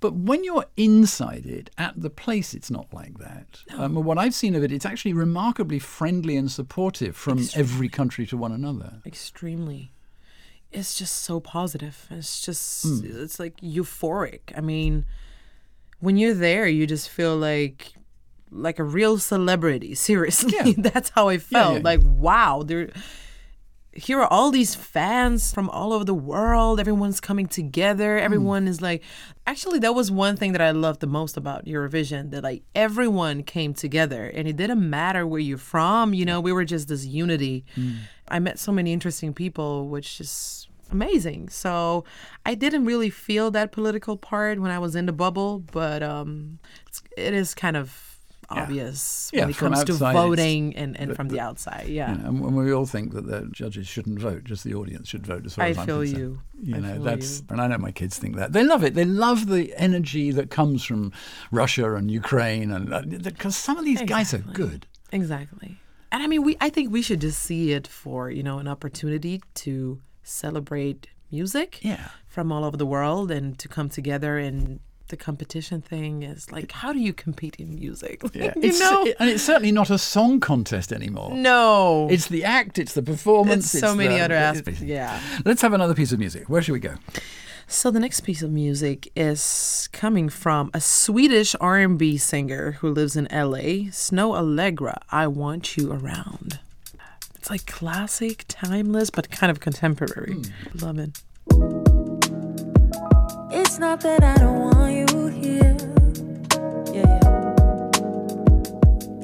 But 0.00 0.14
when 0.14 0.44
you're 0.44 0.64
inside 0.76 1.44
it, 1.46 1.70
at 1.76 2.00
the 2.00 2.08
place, 2.10 2.54
it's 2.54 2.70
not 2.70 2.92
like 2.92 3.18
that. 3.18 3.60
Um, 3.76 3.94
what 3.94 4.16
I've 4.18 4.34
seen 4.34 4.54
of 4.54 4.62
it, 4.64 4.72
it's 4.72 4.86
actually 4.86 5.12
remarkably 5.12 5.78
friendly 5.78 6.36
and 6.36 6.50
supportive 6.50 7.16
from 7.16 7.38
every 7.54 7.88
country 7.88 8.26
to 8.26 8.36
one 8.36 8.52
another. 8.52 9.00
extremely. 9.06 9.92
It's 10.72 10.94
just 10.96 11.16
so 11.22 11.40
positive. 11.40 12.06
It's 12.10 12.40
just 12.40 12.84
it's 13.04 13.38
like 13.40 13.56
euphoric. 13.60 14.40
I 14.56 14.60
mean 14.60 15.04
when 15.98 16.16
you're 16.16 16.32
there 16.32 16.66
you 16.66 16.86
just 16.86 17.08
feel 17.10 17.36
like 17.36 17.92
like 18.50 18.78
a 18.78 18.84
real 18.84 19.18
celebrity 19.18 19.94
seriously. 20.08 20.52
Yeah. 20.54 20.72
that's 20.78 21.10
how 21.10 21.28
i 21.28 21.38
felt. 21.38 21.76
yeah. 21.76 21.80
like 21.82 22.00
wow 22.04 22.62
there 22.64 22.90
here 23.92 24.20
are 24.20 24.26
all 24.26 24.50
these 24.50 24.74
fans 24.74 25.52
from 25.52 25.68
all 25.70 25.92
over 25.92 26.04
the 26.04 26.14
world. 26.14 26.78
Everyone's 26.78 27.20
coming 27.20 27.46
together. 27.46 28.18
Everyone 28.18 28.68
is 28.68 28.80
like 28.80 29.02
actually 29.46 29.80
that 29.80 29.94
was 29.94 30.10
one 30.12 30.36
thing 30.36 30.52
that 30.52 30.60
i 30.60 30.70
loved 30.70 31.00
the 31.00 31.06
most 31.08 31.36
about 31.36 31.64
eurovision 31.64 32.30
that 32.30 32.44
like 32.44 32.62
everyone 32.74 33.42
came 33.42 33.74
together 33.74 34.26
and 34.26 34.46
it 34.46 34.56
didn't 34.56 34.88
matter 34.88 35.26
where 35.26 35.40
you're 35.40 35.58
from 35.58 36.14
you 36.14 36.24
know 36.24 36.40
we 36.40 36.52
were 36.52 36.64
just 36.64 36.86
this 36.88 37.04
unity. 37.04 37.64
I 38.28 38.38
met 38.38 38.60
so 38.60 38.70
many 38.70 38.92
interesting 38.92 39.34
people 39.34 39.88
which 39.88 40.20
is 40.20 40.68
amazing. 40.92 41.48
So 41.48 42.04
i 42.46 42.54
didn't 42.54 42.84
really 42.84 43.10
feel 43.10 43.50
that 43.50 43.72
political 43.72 44.16
part 44.16 44.60
when 44.60 44.70
i 44.70 44.78
was 44.78 44.94
in 44.94 45.06
the 45.06 45.12
bubble 45.12 45.58
but 45.58 46.02
um 46.02 46.58
it's, 46.86 47.02
it 47.16 47.34
is 47.34 47.54
kind 47.54 47.76
of 47.76 48.09
obvious 48.50 49.30
Yeah, 49.32 49.42
when 49.42 49.50
it 49.50 49.56
comes 49.56 49.84
to 49.84 49.92
voting 49.92 50.76
and, 50.76 50.98
and 50.98 51.14
from 51.16 51.28
the 51.28 51.40
outside. 51.40 51.86
Yeah. 51.88 52.12
You 52.12 52.18
know, 52.22 52.28
and 52.48 52.56
we 52.56 52.72
all 52.72 52.86
think 52.86 53.12
that 53.14 53.26
the 53.26 53.48
judges 53.52 53.86
shouldn't 53.86 54.18
vote, 54.18 54.44
just 54.44 54.64
the 54.64 54.74
audience 54.74 55.08
should 55.08 55.26
vote. 55.26 55.46
As 55.46 55.54
far 55.54 55.64
I 55.66 55.70
as 55.70 55.78
I'm 55.78 55.86
feel 55.86 56.00
concerned. 56.00 56.18
you. 56.18 56.40
You 56.62 56.76
I 56.76 56.78
know, 56.80 57.02
that's 57.02 57.38
you. 57.40 57.46
and 57.50 57.60
I 57.60 57.66
know 57.68 57.78
my 57.78 57.92
kids 57.92 58.18
think 58.18 58.36
that 58.36 58.52
they 58.52 58.64
love 58.64 58.82
it. 58.84 58.94
They 58.94 59.04
love 59.04 59.46
the 59.46 59.72
energy 59.76 60.30
that 60.32 60.50
comes 60.50 60.84
from 60.84 61.12
Russia 61.50 61.94
and 61.94 62.10
Ukraine, 62.10 62.70
and 62.70 62.92
uh, 62.92 63.02
because 63.02 63.56
some 63.56 63.78
of 63.78 63.84
these 63.84 64.02
guys 64.02 64.34
are 64.34 64.38
good. 64.38 64.86
Exactly. 65.12 65.78
And 66.12 66.22
I 66.22 66.26
mean, 66.26 66.42
we 66.42 66.56
I 66.60 66.68
think 66.70 66.90
we 66.92 67.02
should 67.02 67.20
just 67.20 67.40
see 67.42 67.72
it 67.72 67.86
for, 67.86 68.30
you 68.30 68.42
know, 68.42 68.58
an 68.58 68.68
opportunity 68.68 69.42
to 69.64 70.00
celebrate 70.22 71.08
music 71.30 71.78
Yeah. 71.82 72.08
from 72.26 72.50
all 72.52 72.64
over 72.64 72.76
the 72.76 72.86
world 72.86 73.30
and 73.30 73.58
to 73.58 73.68
come 73.68 73.88
together 73.88 74.36
and 74.38 74.80
the 75.10 75.16
competition 75.16 75.80
thing 75.82 76.22
is 76.22 76.50
like 76.50 76.72
how 76.72 76.92
do 76.92 76.98
you 76.98 77.12
compete 77.12 77.56
in 77.56 77.74
music? 77.74 78.22
Yeah, 78.34 78.52
you 78.56 78.62
it's, 78.70 78.80
know? 78.80 79.04
it- 79.04 79.16
and 79.20 79.28
it's 79.28 79.42
certainly 79.42 79.72
not 79.72 79.90
a 79.90 79.98
song 79.98 80.40
contest 80.40 80.92
anymore. 80.92 81.34
no. 81.34 82.08
It's 82.10 82.26
the 82.28 82.44
act, 82.44 82.78
it's 82.78 82.94
the 82.94 83.02
performance, 83.02 83.74
It's 83.74 83.80
so 83.86 83.94
many 83.94 84.14
the- 84.16 84.24
other 84.24 84.34
aspects. 84.34 84.80
Yeah. 84.80 85.20
Let's 85.44 85.62
have 85.62 85.72
another 85.74 85.94
piece 85.94 86.12
of 86.12 86.18
music. 86.18 86.48
Where 86.48 86.62
should 86.62 86.72
we 86.72 86.80
go? 86.80 86.94
So 87.66 87.90
the 87.92 88.00
next 88.00 88.20
piece 88.22 88.42
of 88.42 88.50
music 88.50 89.12
is 89.14 89.88
coming 89.92 90.28
from 90.28 90.70
a 90.74 90.80
Swedish 90.80 91.54
R&B 91.60 92.16
singer 92.18 92.72
who 92.80 92.90
lives 92.90 93.14
in 93.14 93.26
LA, 93.30 93.90
Snoh 93.92 94.34
Aalegra. 94.40 94.96
I 95.12 95.28
want 95.28 95.76
you 95.76 95.92
around. 95.92 96.58
It's 97.36 97.48
like 97.48 97.66
classic, 97.66 98.44
timeless, 98.48 99.10
but 99.10 99.30
kind 99.30 99.50
of 99.52 99.60
contemporary. 99.60 100.34
Hmm. 100.34 100.78
Love 100.84 100.98
it. 100.98 101.89
It's 103.52 103.80
not 103.80 104.00
that 104.02 104.22
I 104.22 104.36
don't 104.36 104.60
want 104.60 104.94
you 104.94 105.26
here. 105.26 105.76
Yeah, 106.94 107.18
yeah. 107.20 107.90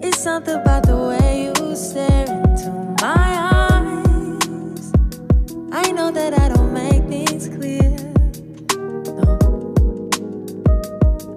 It's 0.02 0.18
something 0.18 0.56
about 0.56 0.82
the 0.84 0.96
way 0.96 1.44
you 1.44 1.76
stare 1.76 2.26
into 2.26 2.70
my 3.00 3.28
eyes. 3.62 4.92
I 5.72 5.92
know 5.92 6.10
that 6.10 6.34
I 6.38 6.48
don't 6.48 6.72
make 6.72 7.04
things 7.04 7.48
clear. 7.48 7.96
No. 9.14 9.38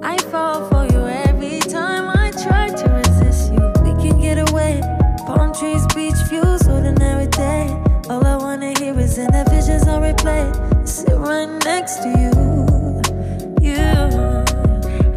I 0.01 0.17
fall 0.31 0.67
for 0.69 0.85
you 0.91 1.05
every 1.07 1.59
time 1.59 2.09
I 2.09 2.31
try 2.31 2.69
to 2.69 2.89
resist 2.89 3.53
you. 3.53 3.71
We 3.83 3.93
can 4.01 4.19
get 4.19 4.49
away. 4.49 4.81
Palm 5.27 5.53
trees, 5.53 5.85
beach 5.93 6.17
views, 6.27 6.67
ordinary 6.67 7.27
day. 7.27 7.67
All 8.09 8.25
I 8.25 8.35
wanna 8.35 8.73
hear 8.79 8.97
is 8.99 9.19
in 9.19 9.31
the 9.31 9.45
visions 9.47 9.87
on 9.87 10.01
replay. 10.01 10.49
Sit 10.87 11.15
right 11.15 11.49
next 11.65 11.97
to 11.97 12.09
you. 12.09 12.68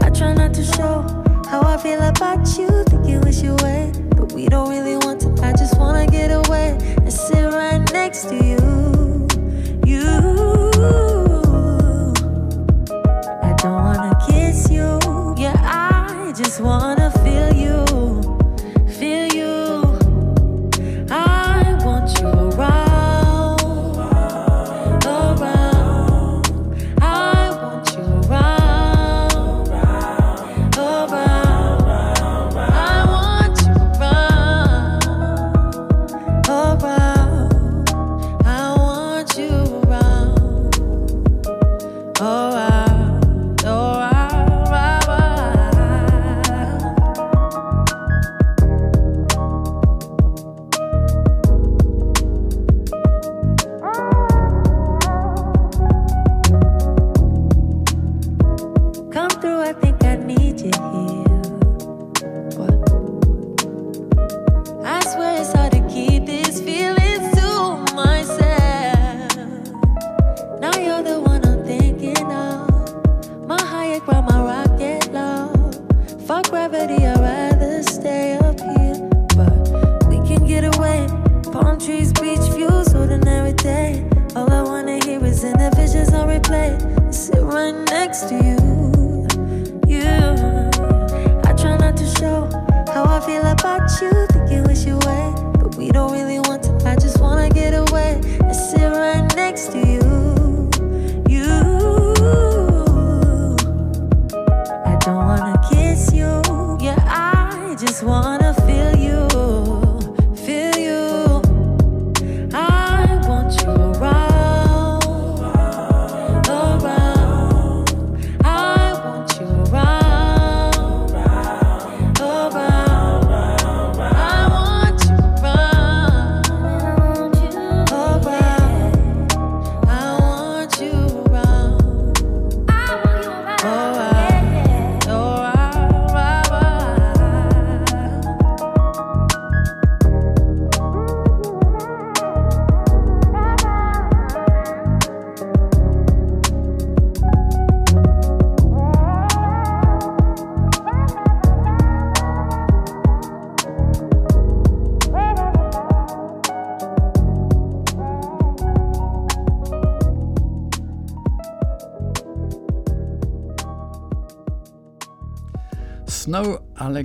I 0.00 0.10
try 0.10 0.32
not 0.34 0.54
to 0.54 0.64
show 0.64 1.02
how 1.48 1.62
I 1.62 1.76
feel 1.76 2.00
about 2.02 2.46
you. 2.58 2.68
Think 2.84 3.06
you 3.06 3.20
wish 3.20 3.42
you 3.42 3.52
away, 3.52 3.92
but 4.16 4.32
we 4.32 4.46
don't 4.46 4.70
really 4.70 4.96
want 4.96 5.20
to. 5.22 5.28
I 5.42 5.52
just 5.52 5.78
wanna 5.78 6.06
get 6.06 6.30
away 6.30 6.76
and 6.96 7.12
sit 7.12 7.44
right 7.52 7.82
next 7.92 8.28
to 8.30 8.36
you. 8.36 9.26
You. 9.84 10.08
I 13.42 13.52
don't 13.58 13.82
wanna 13.86 14.18
kiss 14.28 14.70
you. 14.70 14.98
Yeah, 15.36 15.56
I 15.62 16.32
just 16.36 16.60
wanna 16.60 17.01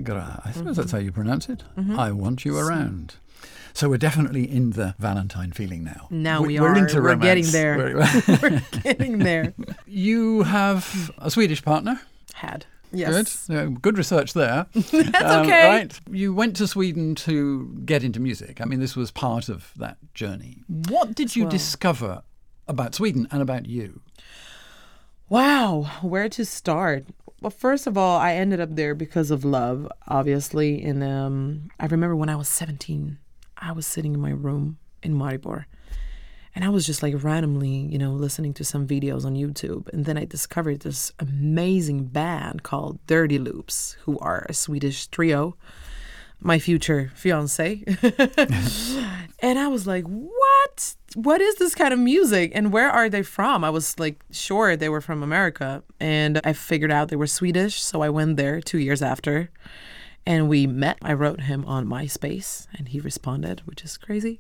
Aalegra. 0.04 0.42
I 0.46 0.52
suppose 0.52 0.76
that's 0.76 0.88
mm-hmm. 0.88 0.98
how 0.98 1.02
you 1.02 1.12
pronounce 1.12 1.50
it. 1.50 1.64
Mm-hmm. 1.78 2.00
I 2.00 2.12
want 2.12 2.46
you 2.46 2.58
around. 2.58 3.16
So 3.74 3.90
we're 3.90 3.98
definitely 3.98 4.50
in 4.52 4.72
the 4.72 4.96
Valentine 4.98 5.52
feeling 5.52 5.84
now. 5.84 6.08
Now 6.10 6.42
We- 6.42 6.48
we 6.48 6.60
we're 6.60 6.76
into 6.76 7.00
We're 7.02 7.16
getting 7.16 7.46
there. 7.52 7.78
We're- 7.78 8.24
We're 8.42 8.62
getting 8.82 9.20
there. 9.20 9.54
you 9.86 10.44
have 10.44 11.12
a 11.20 11.30
Swedish 11.30 11.64
partner. 11.64 12.02
Had. 12.34 12.66
Yes. 12.92 13.46
Good. 13.48 13.54
Yeah, 13.54 13.78
good 13.80 13.98
research 13.98 14.34
there. 14.34 14.66
That's 14.74 15.22
um, 15.22 15.46
okay. 15.46 15.68
Right. 15.70 16.00
You 16.10 16.34
went 16.34 16.56
to 16.58 16.68
Sweden 16.68 17.16
to 17.16 17.80
get 17.86 18.04
into 18.04 18.20
music. 18.20 18.62
I 18.62 18.66
mean, 18.66 18.80
this 18.80 18.96
was 18.96 19.12
part 19.12 19.50
of 19.50 19.72
that 19.76 19.98
journey. 20.14 20.64
What 20.88 21.14
did 21.14 21.36
you 21.36 21.44
well. 21.44 21.52
discover 21.52 22.24
about 22.68 22.96
Sweden 22.96 23.28
and 23.32 23.42
about 23.42 23.68
you? 23.68 24.02
Wow, 25.30 25.92
where 26.02 26.30
to 26.30 26.46
start? 26.46 27.06
Well, 27.42 27.52
first 27.52 27.86
of 27.86 27.98
all, 27.98 28.18
I 28.18 28.34
ended 28.34 28.60
up 28.60 28.76
there 28.76 28.96
because 28.96 29.30
of 29.30 29.46
love, 29.46 29.88
obviously. 30.08 30.82
And 30.84 31.04
um, 31.04 31.70
I 31.80 31.86
remember 31.86 32.16
when 32.16 32.30
I 32.30 32.36
was 32.36 32.48
17, 32.48 33.20
I 33.58 33.72
was 33.72 33.86
sitting 33.86 34.14
in 34.14 34.20
my 34.20 34.32
room 34.32 34.80
in 35.04 35.14
Maribor. 35.14 35.66
And 36.56 36.66
I 36.66 36.70
was 36.70 36.88
just 36.88 37.04
like 37.04 37.24
randomly, 37.24 37.70
you 37.70 38.00
know, 38.00 38.14
listening 38.14 38.56
to 38.56 38.64
some 38.64 38.88
videos 38.88 39.26
on 39.26 39.36
YouTube. 39.36 39.88
And 39.90 40.06
then 40.06 40.18
I 40.18 40.26
discovered 40.26 40.80
this 40.80 41.12
amazing 41.20 42.06
band 42.06 42.64
called 42.64 42.98
Dirty 43.06 43.38
Loops, 43.38 43.96
who 44.02 44.18
are 44.18 44.44
a 44.50 44.54
Swedish 44.56 45.06
trio, 45.06 45.56
my 46.40 46.58
future 46.58 47.12
fiance. 47.14 47.84
and 49.40 49.60
I 49.60 49.68
was 49.68 49.86
like, 49.86 50.06
what? 50.58 50.96
What 51.16 51.42
is 51.42 51.56
this 51.56 51.74
kind 51.76 51.94
of 51.94 52.00
music? 52.00 52.52
And 52.54 52.72
where 52.72 52.90
are 52.90 53.10
they 53.10 53.24
from? 53.24 53.64
I 53.64 53.70
was 53.70 53.98
like, 54.00 54.24
sure, 54.32 54.76
they 54.76 54.90
were 54.90 55.02
from 55.02 55.24
America. 55.24 55.84
And 56.00 56.40
I 56.44 56.54
figured 56.54 56.92
out 56.92 57.10
they 57.10 57.16
were 57.16 57.28
Swedish. 57.28 57.82
So 57.82 58.02
I 58.02 58.10
went 58.10 58.38
there 58.38 58.62
two 58.62 58.78
years 58.78 59.02
after 59.02 59.50
and 60.26 60.50
we 60.50 60.68
met. 60.68 60.98
I 61.02 61.14
wrote 61.14 61.42
him 61.42 61.66
on 61.66 61.88
MySpace 61.88 62.68
and 62.78 62.90
he 62.90 63.00
responded, 63.00 63.62
which 63.66 63.84
is 63.84 63.98
crazy. 63.98 64.40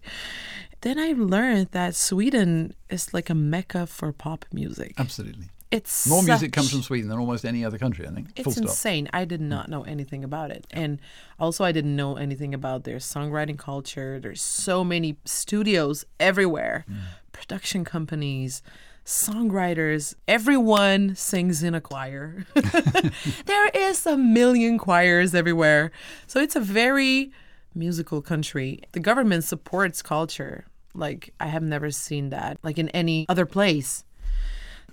Then 0.81 0.99
I 0.99 1.13
learned 1.13 1.69
that 1.71 1.95
Sweden 1.95 2.73
is 2.89 3.13
like 3.13 3.29
a 3.29 3.35
mecca 3.35 3.87
for 3.87 4.11
pop 4.11 4.45
music. 4.53 4.93
Absolutely. 4.97 5.47
It's 5.69 6.07
More 6.07 6.23
music 6.23 6.53
comes 6.53 6.71
from 6.71 6.81
Sweden 6.81 7.09
than 7.09 7.19
almost 7.19 7.43
any 7.43 7.65
other 7.65 7.77
country, 7.77 8.07
I 8.07 8.11
think. 8.11 8.35
Full 8.37 8.51
It's 8.51 8.55
stop. 8.55 8.69
insane. 8.69 9.09
I 9.11 9.25
did 9.25 9.41
hmm. 9.41 9.49
not 9.49 9.69
know 9.69 9.83
anything 9.83 10.23
about 10.23 10.51
it. 10.51 10.65
And 10.71 10.99
also, 11.39 11.63
I 11.63 11.71
didn't 11.71 11.95
know 11.95 12.15
anything 12.15 12.53
about 12.53 12.83
their 12.83 12.97
songwriting 12.97 13.57
culture. 13.57 14.19
There's 14.19 14.41
so 14.41 14.83
many 14.83 15.17
studios 15.25 16.05
everywhere, 16.19 16.85
hmm. 16.87 16.95
production 17.33 17.83
companies, 17.83 18.61
songwriters. 19.05 20.15
Everyone 20.27 21.15
sings 21.15 21.63
in 21.63 21.75
a 21.75 21.81
choir. 21.81 22.45
there 23.45 23.67
is 23.73 24.05
a 24.05 24.17
million 24.17 24.77
choirs 24.77 25.35
everywhere. 25.35 25.91
So 26.27 26.39
it's 26.39 26.55
a 26.55 26.61
very 26.61 27.31
musical 27.75 28.21
country. 28.21 28.81
The 28.93 28.99
government 28.99 29.43
supports 29.43 30.01
culture. 30.01 30.65
Like, 30.93 31.33
I 31.39 31.47
have 31.47 31.61
never 31.61 31.91
seen 31.91 32.29
that, 32.29 32.57
like 32.63 32.79
in 32.79 32.89
any 32.89 33.25
other 33.29 33.45
place. 33.45 34.03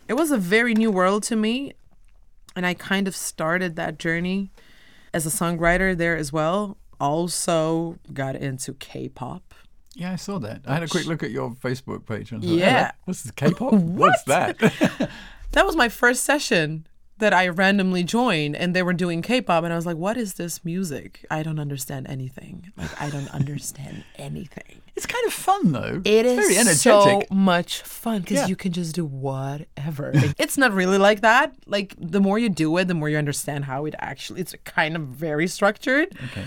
It 0.08 0.14
was 0.14 0.30
a 0.30 0.36
very 0.38 0.74
new 0.74 0.90
world 0.90 1.22
to 1.24 1.36
me 1.36 1.72
and 2.56 2.66
I 2.66 2.74
kind 2.74 3.08
of 3.08 3.16
started 3.16 3.76
that 3.76 3.98
journey 3.98 4.50
as 5.12 5.26
a 5.26 5.30
songwriter 5.30 5.96
there 5.96 6.16
as 6.16 6.32
well. 6.32 6.76
Also 7.00 7.98
got 8.12 8.36
into 8.36 8.74
K-pop. 8.74 9.54
Yeah, 9.94 10.12
I 10.12 10.16
saw 10.16 10.38
that. 10.40 10.62
I 10.66 10.74
had 10.74 10.82
a 10.82 10.88
quick 10.88 11.06
look 11.06 11.22
at 11.22 11.30
your 11.30 11.50
Facebook 11.52 12.06
page 12.06 12.32
and 12.32 12.42
thought, 12.42 12.50
Yeah. 12.50 12.78
"Hello, 12.78 12.90
what's 13.04 13.22
this 13.22 13.32
K-pop? 13.32 13.72
What's 13.74 14.22
that? 14.24 14.56
That 15.52 15.64
was 15.66 15.76
my 15.76 15.88
first 15.88 16.24
session 16.24 16.84
that 17.18 17.32
I 17.32 17.48
randomly 17.48 18.02
joined 18.02 18.56
and 18.56 18.74
they 18.74 18.82
were 18.82 18.92
doing 18.92 19.22
K-pop 19.22 19.62
and 19.64 19.72
I 19.72 19.76
was 19.76 19.86
like, 19.86 19.96
"What 19.96 20.16
is 20.16 20.34
this 20.34 20.64
music? 20.64 21.24
I 21.30 21.42
don't 21.42 21.58
understand 21.60 22.06
anything. 22.08 22.72
Like 22.76 23.00
I 23.00 23.10
don't 23.10 23.28
understand 23.28 24.04
anything." 24.16 24.80
it's 24.96 25.06
kind 25.06 25.26
of 25.26 25.32
fun 25.32 25.72
though. 25.72 26.00
It 26.04 26.24
it's 26.26 26.48
is 26.50 26.54
very 26.64 26.74
so 26.76 27.22
much 27.30 27.82
fun 27.82 28.20
because 28.20 28.36
Yeah. 28.38 28.46
you 28.46 28.56
can 28.56 28.70
just 28.72 28.94
do 28.94 29.04
whatever. 29.04 30.12
Like, 30.14 30.34
it's 30.38 30.56
not 30.56 30.72
really 30.72 30.98
like 30.98 31.20
that. 31.22 31.54
Like 31.66 31.94
the 31.98 32.20
more 32.20 32.38
you 32.38 32.48
do 32.48 32.76
it, 32.78 32.86
the 32.88 32.94
more 32.94 33.08
you 33.08 33.18
understand 33.18 33.64
how 33.64 33.84
it 33.86 33.94
actually. 33.98 34.40
It's 34.40 34.54
kind 34.64 34.94
of 34.96 35.02
very 35.02 35.46
structured. 35.48 36.16
Okay. 36.30 36.44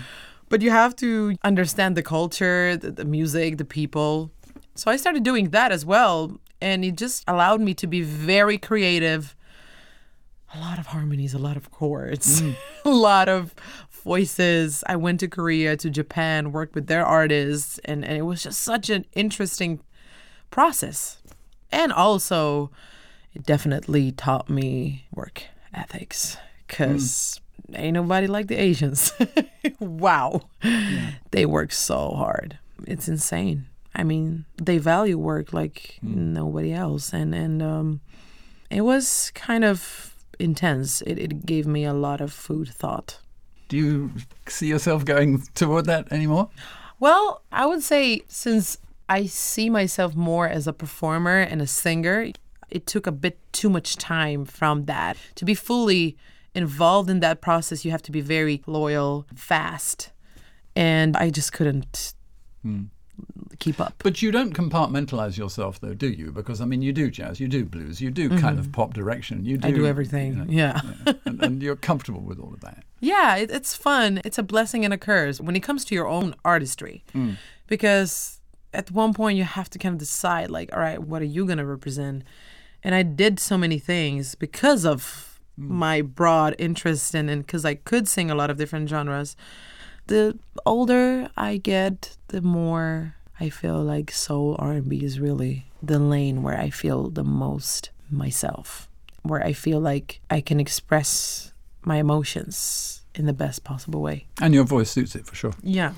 But 0.49 0.61
you 0.61 0.71
have 0.71 0.95
to 0.97 1.35
understand 1.43 1.97
the 1.97 2.03
culture, 2.03 2.77
the, 2.77 2.91
the 2.91 3.03
music, 3.05 3.57
the 3.57 3.65
people. 3.65 4.31
So 4.75 4.89
I 4.91 4.95
started 4.95 5.23
doing 5.23 5.49
that 5.49 5.71
as 5.73 5.85
well. 5.85 6.39
And 6.61 6.83
it 6.85 6.95
just 6.95 7.23
allowed 7.27 7.59
me 7.61 7.73
to 7.75 7.85
be 7.87 8.01
very 8.01 8.57
creative. 8.57 9.35
A 10.57 10.59
lot 10.59 10.79
of 10.79 10.87
harmonies, 10.87 11.33
a 11.33 11.39
lot 11.39 11.57
of 11.57 11.71
chords, 11.71 12.41
mm. 12.41 12.55
a 12.85 12.89
lot 12.89 13.29
of 13.29 13.53
voices. 14.03 14.83
I 14.87 14.95
went 14.95 15.19
to 15.19 15.27
Korea, 15.27 15.77
to 15.77 15.89
Japan, 15.89 16.51
worked 16.51 16.73
with 16.73 16.87
their 16.87 17.05
artists, 17.05 17.79
and, 17.85 18.03
and 18.03 18.17
it 18.17 18.23
was 18.23 18.43
just 18.43 18.61
such 18.61 18.89
an 18.89 19.05
interesting 19.13 19.81
process. 20.49 21.21
And 21.71 21.91
also, 21.91 22.71
it 23.33 23.43
definitely 23.43 24.11
taught 24.11 24.49
me 24.49 25.07
work 25.13 25.43
ethics 25.73 26.37
because 26.65 27.39
mm. 27.69 27.77
ain't 27.77 27.93
nobody 27.93 28.27
like 28.27 28.47
the 28.47 28.55
Asians. 28.55 29.11
wow. 29.79 30.41
They 31.31 31.45
work 31.45 31.71
so 31.71 32.11
hard. 32.11 32.57
It's 32.85 33.07
insane. 33.07 33.67
I 33.93 34.03
mean, 34.03 34.45
they 34.57 34.77
value 34.77 35.17
work 35.17 35.53
like 35.53 35.99
mm. 36.03 36.15
nobody 36.15 36.73
else. 36.73 37.13
And, 37.13 37.35
and 37.35 37.61
um, 37.61 38.01
it 38.69 38.81
was 38.81 39.31
kind 39.35 39.63
of 39.63 40.15
intense. 40.39 41.01
It, 41.01 41.17
it 41.19 41.45
gave 41.45 41.67
me 41.67 41.83
a 41.85 41.93
lot 41.93 42.21
of 42.21 42.31
food 42.31 42.69
thought. 42.69 43.19
Do 43.69 43.77
you 43.77 44.11
see 44.47 44.67
yourself 44.67 45.03
going 45.05 45.43
toward 45.55 45.85
that 45.85 46.11
anymore? 46.11 46.49
Well, 46.99 47.43
I 47.51 47.65
would 47.65 47.83
say 47.83 48.21
since 48.27 48.77
I 49.09 49.25
see 49.25 49.69
myself 49.69 50.15
more 50.15 50.47
as 50.47 50.67
a 50.67 50.73
performer 50.73 51.39
and 51.39 51.61
a 51.61 51.67
singer, 51.67 52.31
it 52.69 52.87
took 52.87 53.07
a 53.07 53.11
bit 53.11 53.39
too 53.53 53.69
much 53.69 53.95
time 53.97 54.45
from 54.45 54.85
that. 54.85 55.17
To 55.35 55.45
be 55.45 55.53
fully 55.53 56.17
involved 56.53 57.09
in 57.09 57.19
that 57.19 57.41
process, 57.41 57.85
you 57.85 57.91
have 57.91 58.01
to 58.03 58.11
be 58.11 58.21
very 58.21 58.61
loyal, 58.65 59.25
fast. 59.35 60.11
And 60.75 61.15
I 61.17 61.29
just 61.29 61.53
couldn't 61.53 62.13
hmm. 62.61 62.85
Keep 63.59 63.79
up. 63.79 63.93
But 64.03 64.21
you 64.21 64.31
don't 64.31 64.53
compartmentalize 64.53 65.37
yourself, 65.37 65.79
though, 65.79 65.93
do 65.93 66.07
you? 66.07 66.31
Because 66.31 66.61
I 66.61 66.65
mean, 66.65 66.81
you 66.81 66.93
do 66.93 67.09
jazz, 67.09 67.39
you 67.39 67.47
do 67.47 67.65
blues, 67.65 68.01
you 68.01 68.11
do 68.11 68.29
kind 68.39 68.59
of 68.59 68.71
pop 68.71 68.93
direction, 68.93 69.45
you 69.45 69.57
do. 69.57 69.67
Mm-hmm. 69.67 69.75
I 69.75 69.79
do 69.79 69.87
everything. 69.87 70.31
you 70.33 70.43
know, 70.43 70.45
yeah. 70.47 70.81
and, 71.25 71.43
and 71.43 71.63
you're 71.63 71.75
comfortable 71.75 72.21
with 72.21 72.39
all 72.39 72.53
of 72.53 72.61
that. 72.61 72.83
Yeah, 72.99 73.35
it, 73.37 73.51
it's 73.51 73.75
fun. 73.75 74.21
It's 74.23 74.37
a 74.37 74.43
blessing 74.43 74.85
and 74.85 74.93
a 74.93 74.97
curse 74.97 75.39
when 75.39 75.55
it 75.55 75.61
comes 75.61 75.85
to 75.85 75.95
your 75.95 76.07
own 76.07 76.35
artistry. 76.43 77.03
Because 77.67 78.39
at 78.73 78.91
one 78.91 79.13
point 79.13 79.37
you 79.37 79.43
have 79.43 79.69
to 79.71 79.79
kind 79.79 79.93
of 79.93 79.99
decide, 79.99 80.49
like, 80.49 80.71
all 80.73 80.79
right, 80.79 81.01
what 81.01 81.21
are 81.21 81.25
you 81.25 81.45
going 81.45 81.57
to 81.57 81.65
represent? 81.65 82.23
And 82.83 82.93
I 82.93 83.03
did 83.03 83.39
so 83.39 83.57
many 83.57 83.79
things 83.79 84.35
because 84.35 84.85
of 84.85 85.41
my 85.57 86.01
broad 86.01 86.55
interest 86.59 87.15
in 87.15 87.29
and 87.29 87.45
because 87.45 87.65
I 87.65 87.73
could 87.73 88.07
sing 88.07 88.29
a 88.29 88.35
lot 88.35 88.49
of 88.49 88.57
different 88.57 88.87
genres. 88.87 89.35
The 90.07 90.37
older 90.65 91.29
I 91.35 91.57
get, 91.57 92.17
the 92.29 92.41
more 92.41 93.15
I 93.39 93.49
feel 93.49 93.83
like 93.83 94.11
soul 94.11 94.55
R&B 94.57 95.03
is 95.03 95.19
really 95.19 95.65
the 95.83 95.99
lane 95.99 96.43
where 96.43 96.57
I 96.57 96.69
feel 96.69 97.09
the 97.09 97.23
most 97.23 97.91
myself, 98.09 98.89
where 99.23 99.43
I 99.43 99.53
feel 99.53 99.79
like 99.79 100.21
I 100.29 100.41
can 100.41 100.59
express 100.59 101.53
my 101.83 101.97
emotions 101.97 103.03
in 103.15 103.25
the 103.25 103.33
best 103.33 103.63
possible 103.63 104.01
way. 104.01 104.27
And 104.41 104.53
your 104.53 104.63
voice 104.63 104.89
suits 104.91 105.15
it 105.15 105.25
for 105.25 105.35
sure. 105.35 105.53
Yeah. 105.61 105.93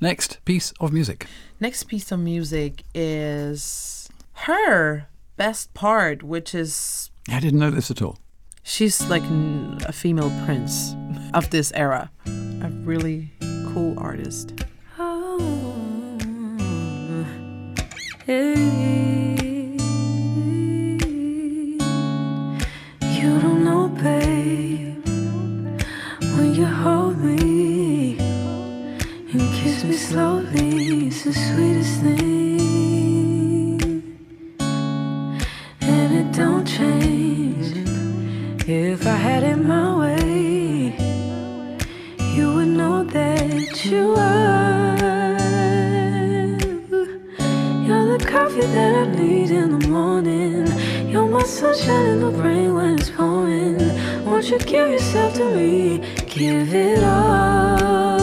Next 0.00 0.44
piece 0.44 0.72
of 0.80 0.92
music. 0.92 1.26
Next 1.60 1.84
piece 1.84 2.12
of 2.12 2.20
music 2.20 2.82
is 2.94 4.08
H.E.R. 4.42 5.08
best 5.36 5.72
part, 5.74 6.22
which 6.22 6.54
is 6.54 7.10
I 7.28 7.40
didn't 7.40 7.58
know 7.58 7.70
this 7.70 7.90
at 7.90 8.02
all. 8.02 8.18
she's 8.62 9.00
like 9.08 9.22
a 9.88 9.92
female 9.92 10.30
prince 10.44 10.94
of 11.34 11.50
this 11.50 11.72
era. 11.74 12.10
A 12.26 12.68
really 12.84 13.30
cool 13.72 13.98
artist. 13.98 14.52
Oh, 14.98 15.38
you 23.18 23.40
don't 23.40 23.64
know, 23.64 23.88
babe, 23.88 25.04
when 26.36 26.54
you 26.54 26.66
hold 26.66 27.18
me 27.18 28.18
and 28.18 29.54
kiss 29.54 29.84
me 29.84 29.92
slowly, 29.92 31.06
it's 31.06 31.24
the 31.24 31.32
sweetest 31.32 32.00
thing. 32.02 32.35
You 43.96 44.14
are. 44.16 44.96
You're 47.86 48.06
the 48.12 48.20
coffee 48.34 48.66
that 48.76 48.92
I 49.02 49.04
need 49.20 49.50
in 49.50 49.68
the 49.76 49.82
morning. 49.88 50.66
You're 51.10 51.30
my 51.36 51.44
sunshine 51.44 52.06
in 52.12 52.18
the 52.20 52.32
rain 52.42 52.70
when 52.76 52.90
it's 52.98 53.10
pouring. 53.10 53.78
Won't 54.26 54.46
you 54.50 54.58
give 54.58 54.88
yourself 54.94 55.30
to 55.38 55.44
me? 55.56 55.72
Give 56.38 56.68
it 56.74 57.02
all. 57.04 58.20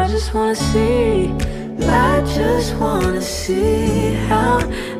I 0.00 0.02
just 0.14 0.28
wanna 0.34 0.60
see. 0.70 1.32
I 2.10 2.14
just 2.38 2.70
wanna 2.82 3.22
see 3.22 4.14
how 4.30 4.54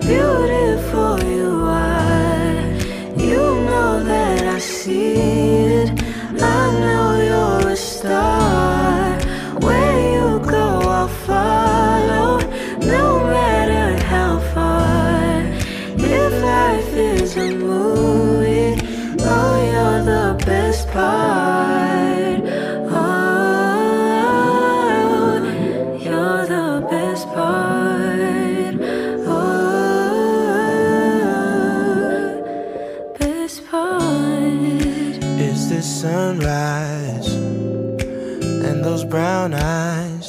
beautiful 0.08 1.12
you 1.34 1.50
are. 1.88 2.62
You 3.28 3.42
know 3.68 3.90
that 4.12 4.42
I 4.56 4.58
see 4.58 5.14
it. 5.80 5.88
I 6.58 6.60
know 6.82 7.06
you're 7.28 7.68
a 7.72 7.76
star. 7.76 8.35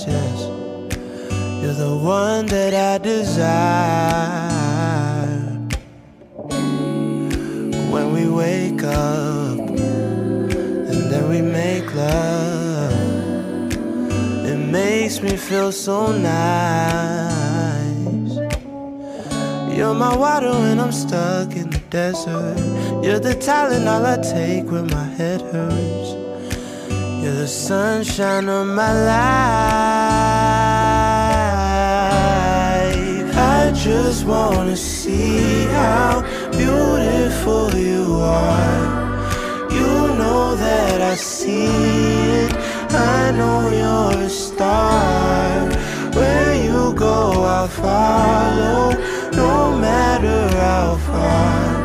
Yes. 0.07 0.39
You're 1.61 1.73
the 1.73 1.95
one 1.97 2.45
that 2.47 2.73
I 2.73 2.97
desire. 2.97 3.37
When 7.93 8.13
we 8.13 8.29
wake 8.29 8.83
up 8.83 9.59
and 10.91 11.11
then 11.11 11.29
we 11.29 11.41
make 11.41 11.93
love, 11.95 12.93
it 14.45 14.57
makes 14.57 15.21
me 15.21 15.35
feel 15.35 15.71
so 15.71 16.11
nice. 16.11 17.37
You're 19.75 19.93
my 19.93 20.15
water 20.15 20.51
when 20.51 20.79
I'm 20.79 20.91
stuck 20.91 21.55
in 21.55 21.69
the 21.69 21.81
desert. 21.89 22.57
You're 23.03 23.19
the 23.19 23.35
talent 23.35 23.87
all 23.87 24.05
I 24.05 24.17
take 24.17 24.65
when 24.71 24.87
my 24.87 25.05
head 25.17 25.41
hurts. 25.41 26.26
You're 27.27 27.35
the 27.35 27.45
sunshine 27.45 28.47
of 28.47 28.67
my 28.67 28.93
life. 28.93 29.17
I 33.35 33.71
just 33.75 34.25
wanna 34.25 34.77
see 34.77 35.65
how 35.65 36.23
beautiful 36.51 37.75
you 37.75 38.21
are. 38.21 39.67
You 39.69 40.15
know 40.19 40.55
that 40.55 41.01
I 41.01 41.15
see 41.15 41.65
it. 42.45 42.53
I 42.91 43.31
know 43.31 43.59
you're 43.81 44.23
a 44.23 44.29
star. 44.29 45.69
Where 46.13 46.55
you 46.55 46.93
go, 46.93 47.43
I'll 47.43 47.67
follow, 47.67 48.95
no 49.33 49.77
matter 49.77 50.47
how 50.63 50.95
far. 51.09 51.75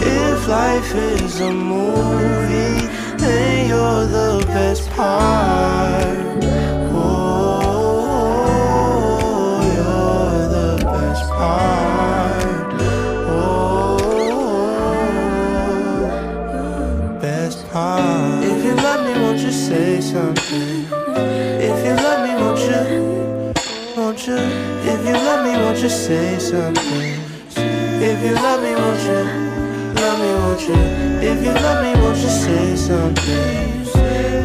If 0.00 0.46
life 0.46 0.94
is 0.94 1.40
a 1.40 1.50
movie, 1.50 2.95
you're 3.26 4.06
the 4.06 4.44
best 4.46 4.90
part. 4.90 6.16
Oh, 6.92 8.12
you're 9.76 10.48
the 10.56 10.76
best 10.84 11.30
part. 11.30 12.72
Oh, 13.28 13.98
best 17.20 17.68
part. 17.70 18.44
If 18.44 18.64
you 18.64 18.74
love 18.74 19.02
me, 19.06 19.12
won't 19.20 19.40
you 19.40 19.52
say 19.52 20.00
something? 20.00 20.86
If 21.68 21.84
you 21.84 21.94
love 21.94 22.20
me, 22.26 22.32
won't 22.40 22.60
you? 22.70 22.82
Won't 23.96 24.26
you? 24.26 24.38
If 24.92 25.00
you 25.06 25.14
love 25.14 25.44
me, 25.44 25.52
won't 25.62 25.78
you 25.78 25.88
say 25.88 26.38
something? 26.38 27.20
If 28.08 28.22
you 28.24 28.34
love 28.34 28.60
me, 28.62 28.74
won't 28.74 29.02
you? 29.02 29.65
Love 30.16 30.24
me, 30.24 30.32
won't 30.40 30.60
you? 30.62 30.74
If 31.28 31.44
you 31.44 31.52
love 31.52 31.84
me, 31.84 31.92
won't 32.00 32.16
you 32.16 32.28
say 32.28 32.74
something? 32.74 33.84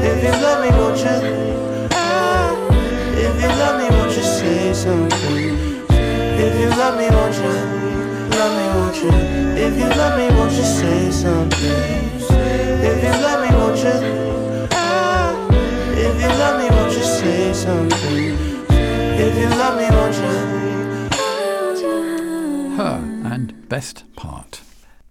If 0.04 0.22
you 0.22 0.32
love 0.44 0.60
me, 0.64 0.70
won't 0.78 0.98
you? 1.00 1.88
Ah, 1.94 2.52
If 3.16 3.42
you 3.42 3.48
love 3.48 3.78
me, 3.80 3.88
won't 3.96 4.12
you 4.18 4.22
say 4.24 4.74
something? 4.74 5.56
If 5.90 6.60
you 6.60 6.70
love 6.82 6.98
me, 7.00 7.08
won't 7.16 7.36
you? 7.36 7.56
Love 8.38 8.54
me, 8.58 8.66
won't 8.76 8.98
you? 9.02 9.12
If 9.66 9.78
you 9.80 9.88
love 10.02 10.18
me, 10.20 10.28
won't 10.36 10.52
you 10.52 10.64
say 10.64 11.10
something? 11.10 12.10
If 12.90 12.98
you 13.06 13.14
love 13.24 13.40
me, 13.44 13.50
won't 13.56 13.78
you? 13.78 14.68
Ah, 14.74 15.32
If 16.06 16.16
you 16.22 16.32
love 16.42 16.56
me, 16.60 16.68
won't 16.76 16.92
you 16.98 17.04
say 17.04 17.54
something? 17.54 18.36
If 19.24 19.34
you 19.40 19.48
love 19.62 19.76
me, 19.80 19.88
won't 19.96 20.16
you? 20.20 20.36
H.E.R. 21.72 22.98
and 23.32 23.70
Best 23.70 24.04
Part. 24.18 24.51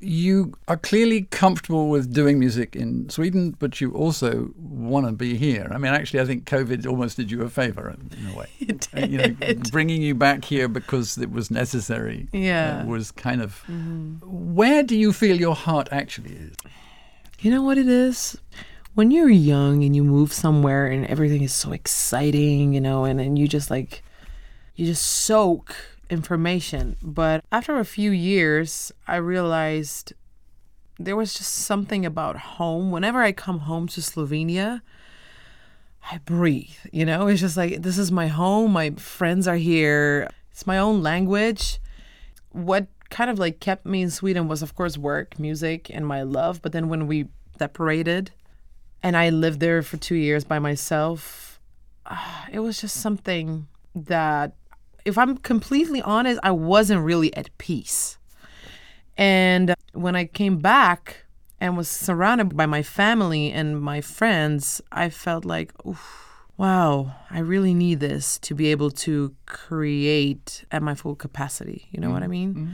You 0.02 0.54
are 0.66 0.78
clearly 0.78 1.22
comfortable 1.30 1.90
with 1.90 2.12
doing 2.14 2.38
music 2.38 2.74
in 2.74 3.08
Sweden, 3.10 3.54
but 3.58 3.80
you 3.82 3.92
also 3.92 4.50
want 4.56 5.04
to 5.06 5.12
be 5.12 5.36
here. 5.36 5.68
I 5.70 5.76
mean, 5.76 5.92
actually, 5.92 6.20
I 6.20 6.24
think 6.24 6.46
COVID 6.46 6.86
almost 6.86 7.18
did 7.18 7.30
you 7.30 7.42
a 7.42 7.50
favor 7.50 7.90
in, 7.90 8.28
a 8.32 8.36
way. 8.38 8.46
It 8.60 8.88
Uh, 8.96 9.00
You 9.06 9.18
know, 9.18 9.28
did. 9.28 9.70
bringing 9.70 10.00
you 10.00 10.14
back 10.14 10.44
here 10.46 10.68
because 10.68 11.18
it 11.18 11.30
was 11.30 11.50
necessary. 11.50 12.28
uh, 12.32 12.38
Yeah. 12.38 12.78
Mm-hmm. 12.80 12.88
was 12.90 13.10
kind 13.12 13.42
of. 13.42 13.62
Where 14.24 14.82
do 14.82 14.96
you 14.96 15.12
feel 15.12 15.38
your 15.38 15.54
heart 15.54 15.88
actually 15.92 16.34
is? 16.34 16.56
You 17.40 17.50
know 17.50 17.62
what 17.62 17.76
it 17.76 17.88
is? 17.88 18.38
When 18.94 19.10
you're 19.10 19.28
young 19.30 19.84
and 19.84 19.94
you 19.94 20.02
move 20.02 20.32
somewhere 20.32 20.86
and 20.86 21.06
everything 21.06 21.42
is 21.42 21.52
so 21.52 21.72
exciting, 21.72 22.72
you 22.74 22.80
know, 22.80 23.04
and, 23.04 23.20
and 23.20 23.38
you 23.38 23.46
just 23.48 23.70
like, 23.70 24.02
you 24.76 24.86
just 24.86 25.04
soak 25.06 25.74
information. 26.10 26.96
But 27.02 27.44
after 27.50 27.78
a 27.78 27.84
few 27.84 28.10
years, 28.10 28.92
I 29.06 29.16
realized 29.16 30.12
there 30.98 31.16
was 31.16 31.32
just 31.32 31.52
something 31.52 32.04
about 32.04 32.36
home. 32.36 32.90
Whenever 32.90 33.22
I 33.22 33.32
come 33.32 33.60
home 33.60 33.86
to 33.88 34.00
Slovenia, 34.00 34.82
I 36.10 36.18
breathe, 36.18 36.76
you 36.92 37.06
know? 37.06 37.26
It's 37.28 37.40
just 37.40 37.56
like, 37.56 37.82
this 37.82 37.96
is 37.96 38.12
my 38.12 38.26
home. 38.26 38.72
My 38.72 38.90
friends 38.90 39.48
are 39.48 39.56
here. 39.56 40.28
It's 40.50 40.66
my 40.66 40.78
own 40.78 41.02
language. 41.02 41.78
What 42.52 42.88
kind 43.08 43.30
of 43.30 43.38
like 43.38 43.60
kept 43.60 43.86
me 43.86 44.02
in 44.02 44.10
Sweden 44.10 44.48
was, 44.48 44.62
of 44.62 44.74
course, 44.74 44.98
work, 44.98 45.38
music, 45.38 45.90
and 45.90 46.06
my 46.06 46.22
love. 46.22 46.60
But 46.62 46.72
then 46.72 46.88
when 46.88 47.06
we 47.06 47.28
separated 47.58 48.32
and 49.02 49.16
I 49.16 49.30
lived 49.30 49.60
there 49.60 49.82
for 49.82 49.96
two 49.96 50.16
years 50.16 50.44
by 50.44 50.58
myself, 50.58 51.60
ah, 52.06 52.46
it 52.52 52.60
was 52.60 52.80
just 52.80 52.96
something 52.96 53.66
that, 53.94 54.54
if 55.10 55.18
I'm 55.18 55.36
completely 55.36 56.00
honest, 56.02 56.40
I 56.42 56.50
wasn't 56.52 57.02
really 57.02 57.30
at 57.36 57.48
peace. 57.58 58.16
And 59.16 59.74
when 59.92 60.16
I 60.16 60.24
came 60.24 60.58
back 60.58 61.26
and 61.60 61.76
was 61.76 61.88
surrounded 61.90 62.56
by 62.56 62.66
my 62.66 62.82
family 62.82 63.52
and 63.52 63.80
my 63.80 64.00
friends, 64.00 64.80
I 64.90 65.10
felt 65.10 65.44
like, 65.44 65.72
wow, 66.56 67.14
I 67.30 67.40
really 67.40 67.74
need 67.74 68.00
this 68.00 68.38
to 68.40 68.54
be 68.54 68.68
able 68.70 68.90
to 69.06 69.34
create 69.46 70.64
at 70.70 70.82
my 70.82 70.94
full 70.94 71.14
capacity. 71.16 71.86
You 71.90 72.00
know 72.00 72.10
what 72.10 72.22
I 72.22 72.28
mean? 72.28 72.54
Mm-hmm. 72.54 72.72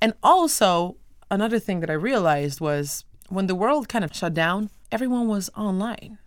And 0.00 0.12
also, 0.22 0.96
another 1.30 1.58
thing 1.58 1.80
that 1.80 1.90
I 1.90 1.94
realized 1.94 2.60
was 2.60 3.04
when 3.28 3.46
the 3.46 3.54
world 3.54 3.88
kind 3.88 4.04
of 4.04 4.14
shut 4.14 4.32
down, 4.32 4.70
everyone 4.90 5.28
was 5.28 5.50
online. 5.56 6.18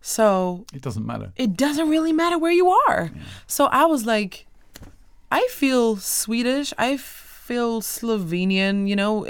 So 0.00 0.64
It 0.72 0.82
doesn't 0.82 1.04
matter. 1.04 1.32
it 1.36 1.56
doesn't 1.56 1.88
really 1.88 2.12
matter 2.12 2.38
where 2.38 2.52
you 2.52 2.68
are. 2.88 3.10
So 3.48 3.64
I 3.66 3.84
was 3.86 4.06
like, 4.06 4.46
I 5.30 5.46
feel 5.50 5.96
Swedish. 5.96 6.72
I 6.78 6.96
feel 6.96 7.80
Slovenian. 7.82 8.88
You 8.88 8.96
know, 8.96 9.26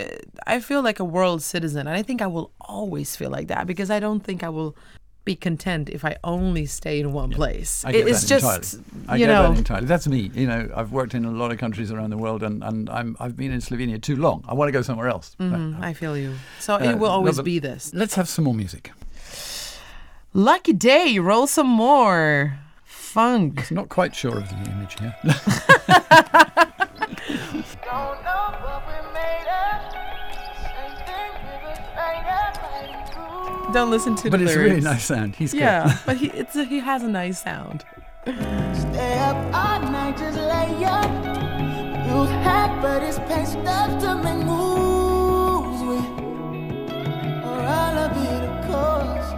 I 0.47 0.61
feel 0.61 0.83
like 0.83 1.01
a 1.01 1.05
world 1.05 1.43
citizen. 1.43 1.87
And 1.87 1.97
I 1.97 2.03
think 2.03 2.23
I 2.23 2.27
will 2.27 2.51
always 2.61 3.17
feel 3.17 3.31
like 3.31 3.49
that 3.49 3.67
because 3.67 3.91
I 3.91 4.01
don't 4.01 4.21
think 4.21 4.43
I 4.43 4.49
will 4.49 4.77
be 5.25 5.37
content 5.37 5.91
if 5.91 6.05
I 6.07 6.17
only 6.25 6.65
stay 6.65 7.01
in 7.01 7.13
one 7.13 7.31
place. 7.31 7.85
I 7.85 7.93
get 7.93 8.09
it's 8.09 8.23
that 8.23 8.41
just, 8.41 8.75
entirely. 8.75 9.09
I 9.09 9.15
you 9.17 9.27
get 9.27 9.33
know, 9.33 9.43
that 9.51 9.59
entirely. 9.59 9.87
That's 9.87 10.09
me. 10.09 10.31
You 10.33 10.47
know, 10.47 10.71
I've 10.75 10.91
worked 10.91 11.15
in 11.15 11.25
a 11.27 11.31
lot 11.31 11.53
of 11.53 11.59
countries 11.59 11.93
around 11.93 12.11
the 12.11 12.17
world, 12.17 12.43
and, 12.43 12.65
and 12.65 12.89
I'm 12.89 13.15
I've 13.21 13.37
been 13.37 13.53
in 13.53 13.61
Slovenia 13.61 14.01
too 14.01 14.17
long. 14.17 14.43
I 14.49 14.55
want 14.55 14.69
to 14.69 14.73
go 14.73 14.81
somewhere 14.83 15.09
else. 15.09 15.37
mm, 15.39 15.79
I 15.83 15.93
feel 15.93 16.17
you. 16.17 16.35
So 16.61 16.77
Uh, 16.77 16.79
it 16.79 16.99
will 16.99 17.11
always 17.11 17.37
but 17.37 17.45
be 17.45 17.59
this. 17.59 17.93
Let's 17.93 18.15
have 18.15 18.27
some 18.29 18.45
more 18.47 18.55
music. 18.55 18.91
Lucky 20.33 20.73
day, 20.73 21.19
roll 21.19 21.47
some 21.47 21.69
more 21.69 22.59
funk. 23.09 23.71
Not 23.71 23.88
quite 23.88 24.14
sure 24.14 24.37
of 24.38 24.49
the 24.49 24.71
image 24.71 24.99
here. 25.01 25.14
Don't 27.85 28.23
know 28.23 28.44
what 28.62 28.81
we 28.87 28.97
made 29.14 29.49
of. 29.64 29.79
Same 30.62 30.94
thing 31.09 31.33
with 31.47 31.64
us 31.73 31.81
right 31.97 32.27
up, 32.38 32.55
right 32.62 32.92
through. 33.12 33.73
Don't 33.73 33.90
listen 33.90 34.14
to 34.16 34.31
but 34.31 34.38
the 34.40 34.44
it's 34.47 34.55
a 34.55 34.59
really 34.59 34.81
nice 34.81 35.05
sound. 35.07 35.37
He's 35.37 35.53
good. 35.53 35.61
Yeah, 35.61 35.99
but 36.07 36.16
he 36.18 36.27
it's 36.29 36.55
a, 36.57 36.64
he 36.64 36.81
has 36.81 37.03
a 37.03 37.09
nice 37.09 37.40
sound. 37.42 37.85
Stay 38.25 39.18
up 39.21 39.37
all 39.55 39.81
night, 39.90 40.16
just 40.18 40.37
lay 40.37 40.85
up. 40.85 41.11
Use 42.07 42.31
hat, 42.44 42.83
but 42.83 43.03
it's 43.03 43.18
paint 43.21 43.49
stuff 43.49 44.01
to 44.03 44.14
make 44.23 44.44
moves 44.44 45.81
with. 45.83 46.11
Or 47.44 47.61
I'll 47.61 48.09
be 48.14 48.27
the 48.44 48.66
cause. 48.68 49.38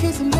kissing 0.00 0.37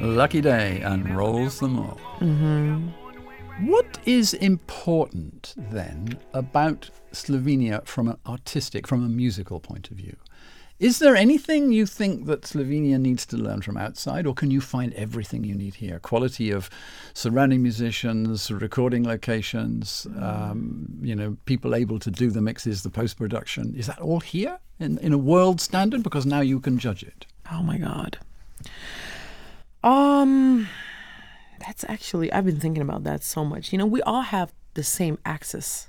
Lucky 0.00 0.40
Day 0.40 0.80
and 0.80 1.16
rolls 1.16 1.60
them 1.60 1.78
all. 1.78 1.98
Mm-hmm. 2.20 2.88
What 3.68 3.98
is 4.04 4.34
important 4.34 5.54
then 5.56 6.18
about 6.34 6.90
Slovenia 7.12 7.86
from 7.86 8.08
an 8.08 8.18
artistic, 8.26 8.86
from 8.86 9.04
a 9.04 9.08
musical 9.08 9.60
point 9.60 9.90
of 9.90 9.96
view? 9.96 10.16
Is 10.78 10.98
there 10.98 11.16
anything 11.16 11.72
you 11.72 11.86
think 11.86 12.26
that 12.26 12.42
Slovenia 12.42 13.00
needs 13.00 13.24
to 13.26 13.38
learn 13.38 13.62
from 13.62 13.78
outside, 13.78 14.26
or 14.26 14.34
can 14.34 14.50
you 14.50 14.60
find 14.60 14.92
everything 14.92 15.42
you 15.42 15.54
need 15.54 15.76
here? 15.76 15.98
Quality 15.98 16.50
of 16.50 16.68
surrounding 17.14 17.62
musicians, 17.62 18.50
recording 18.50 19.02
locations, 19.02 20.06
um, 20.20 20.98
you 21.00 21.16
know, 21.16 21.38
people 21.46 21.74
able 21.74 21.98
to 22.00 22.10
do 22.10 22.30
the 22.30 22.42
mixes, 22.42 22.82
the 22.82 22.90
post 22.90 23.16
production. 23.16 23.74
Is 23.74 23.86
that 23.86 24.00
all 24.00 24.20
here 24.20 24.58
in, 24.78 24.98
in 24.98 25.14
a 25.14 25.18
world 25.18 25.62
standard? 25.62 26.02
Because 26.02 26.26
now 26.26 26.40
you 26.40 26.60
can 26.60 26.78
judge 26.78 27.02
it. 27.02 27.24
Oh 27.50 27.62
my 27.62 27.78
god. 27.78 28.18
Um 29.86 30.68
that's 31.60 31.84
actually 31.88 32.32
I've 32.32 32.44
been 32.44 32.60
thinking 32.60 32.82
about 32.82 33.04
that 33.04 33.22
so 33.22 33.44
much. 33.44 33.72
You 33.72 33.78
know, 33.78 33.86
we 33.86 34.02
all 34.02 34.22
have 34.22 34.52
the 34.74 34.82
same 34.82 35.18
access 35.24 35.88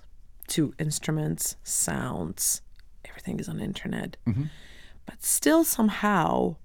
to 0.50 0.74
instruments, 0.80 1.56
sounds. 1.64 2.62
Everything 3.06 3.40
is 3.40 3.50
on 3.50 3.58
the 3.58 3.64
internet. 3.64 4.16
But 5.06 5.24
still 5.24 5.64
somehow 5.64 6.58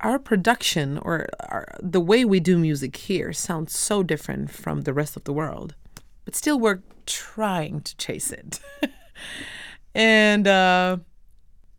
our 0.00 0.18
production 0.20 0.98
or 0.98 1.26
our, 1.40 1.66
the 1.82 2.00
way 2.00 2.24
we 2.24 2.38
do 2.38 2.56
music 2.56 2.96
here 2.96 3.32
sounds 3.32 3.76
so 3.76 4.04
different 4.04 4.50
from 4.52 4.82
the 4.82 4.92
rest 4.92 5.16
of 5.16 5.24
the 5.24 5.32
world. 5.32 5.74
But 6.24 6.36
still 6.36 6.58
we're 6.60 6.82
trying 7.04 7.80
to 7.80 7.96
chase 7.96 8.30
it. 8.30 8.60
and 9.94 10.46
uh 10.46 10.98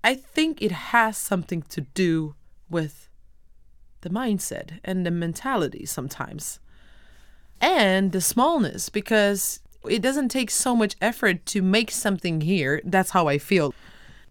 I 0.04 0.16
think 0.16 0.62
it 0.62 0.72
has 0.72 1.18
something 1.18 1.62
to 1.64 1.82
do 1.82 2.36
with 2.70 3.09
the 4.02 4.10
mindset 4.10 4.80
and 4.84 5.06
the 5.06 5.12
mentality 5.12 5.86
sometimes. 5.86 6.60
And 7.62 8.12
the 8.12 8.22
smallness, 8.22 8.90
because 8.90 9.60
it 9.88 10.02
doesn't 10.02 10.30
take 10.30 10.50
so 10.50 10.76
much 10.76 10.96
effort 11.02 11.46
to 11.48 11.62
make 11.62 11.92
something 11.92 12.42
here. 12.42 12.82
That's 12.84 13.12
how 13.12 13.28
I 13.28 13.38
feel. 13.38 13.74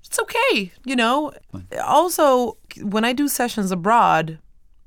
It's 0.04 0.18
okay, 0.18 0.72
you 0.84 0.96
know. 0.96 1.32
Also, 1.82 2.56
when 2.80 3.04
I 3.04 3.12
do 3.12 3.28
sessions 3.28 3.70
abroad, 3.70 4.38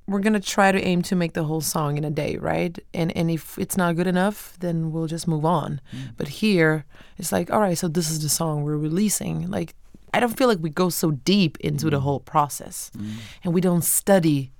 we're 0.07 0.19
gonna 0.19 0.39
try 0.39 0.71
to 0.71 0.81
aim 0.81 1.01
to 1.03 1.15
make 1.15 1.33
the 1.33 1.43
whole 1.43 1.61
song 1.61 1.97
in 1.97 2.03
a 2.03 2.09
day, 2.09 2.37
right? 2.37 2.77
And 2.93 3.15
and 3.15 3.29
if 3.29 3.57
it's 3.57 3.77
not 3.77 3.95
good 3.95 4.07
enough, 4.07 4.57
then 4.59 4.91
we'll 4.91 5.07
just 5.07 5.27
move 5.27 5.45
on. 5.45 5.79
Mm. 5.93 6.13
But 6.17 6.27
here, 6.27 6.85
it's 7.17 7.31
like, 7.31 7.51
all 7.51 7.61
right, 7.61 7.77
so 7.77 7.87
this 7.87 8.09
is 8.09 8.21
the 8.21 8.29
song 8.29 8.63
we're 8.63 8.77
releasing. 8.77 9.49
Like, 9.49 9.75
I 10.13 10.19
don't 10.19 10.35
feel 10.35 10.47
like 10.47 10.59
we 10.59 10.69
go 10.69 10.89
so 10.89 11.11
deep 11.11 11.57
into 11.59 11.89
the 11.89 11.97
mm. 11.97 12.01
whole 12.01 12.19
process, 12.19 12.91
mm. 12.97 13.13
and 13.43 13.53
we 13.53 13.61
don't 13.61 13.83
study 13.83 14.51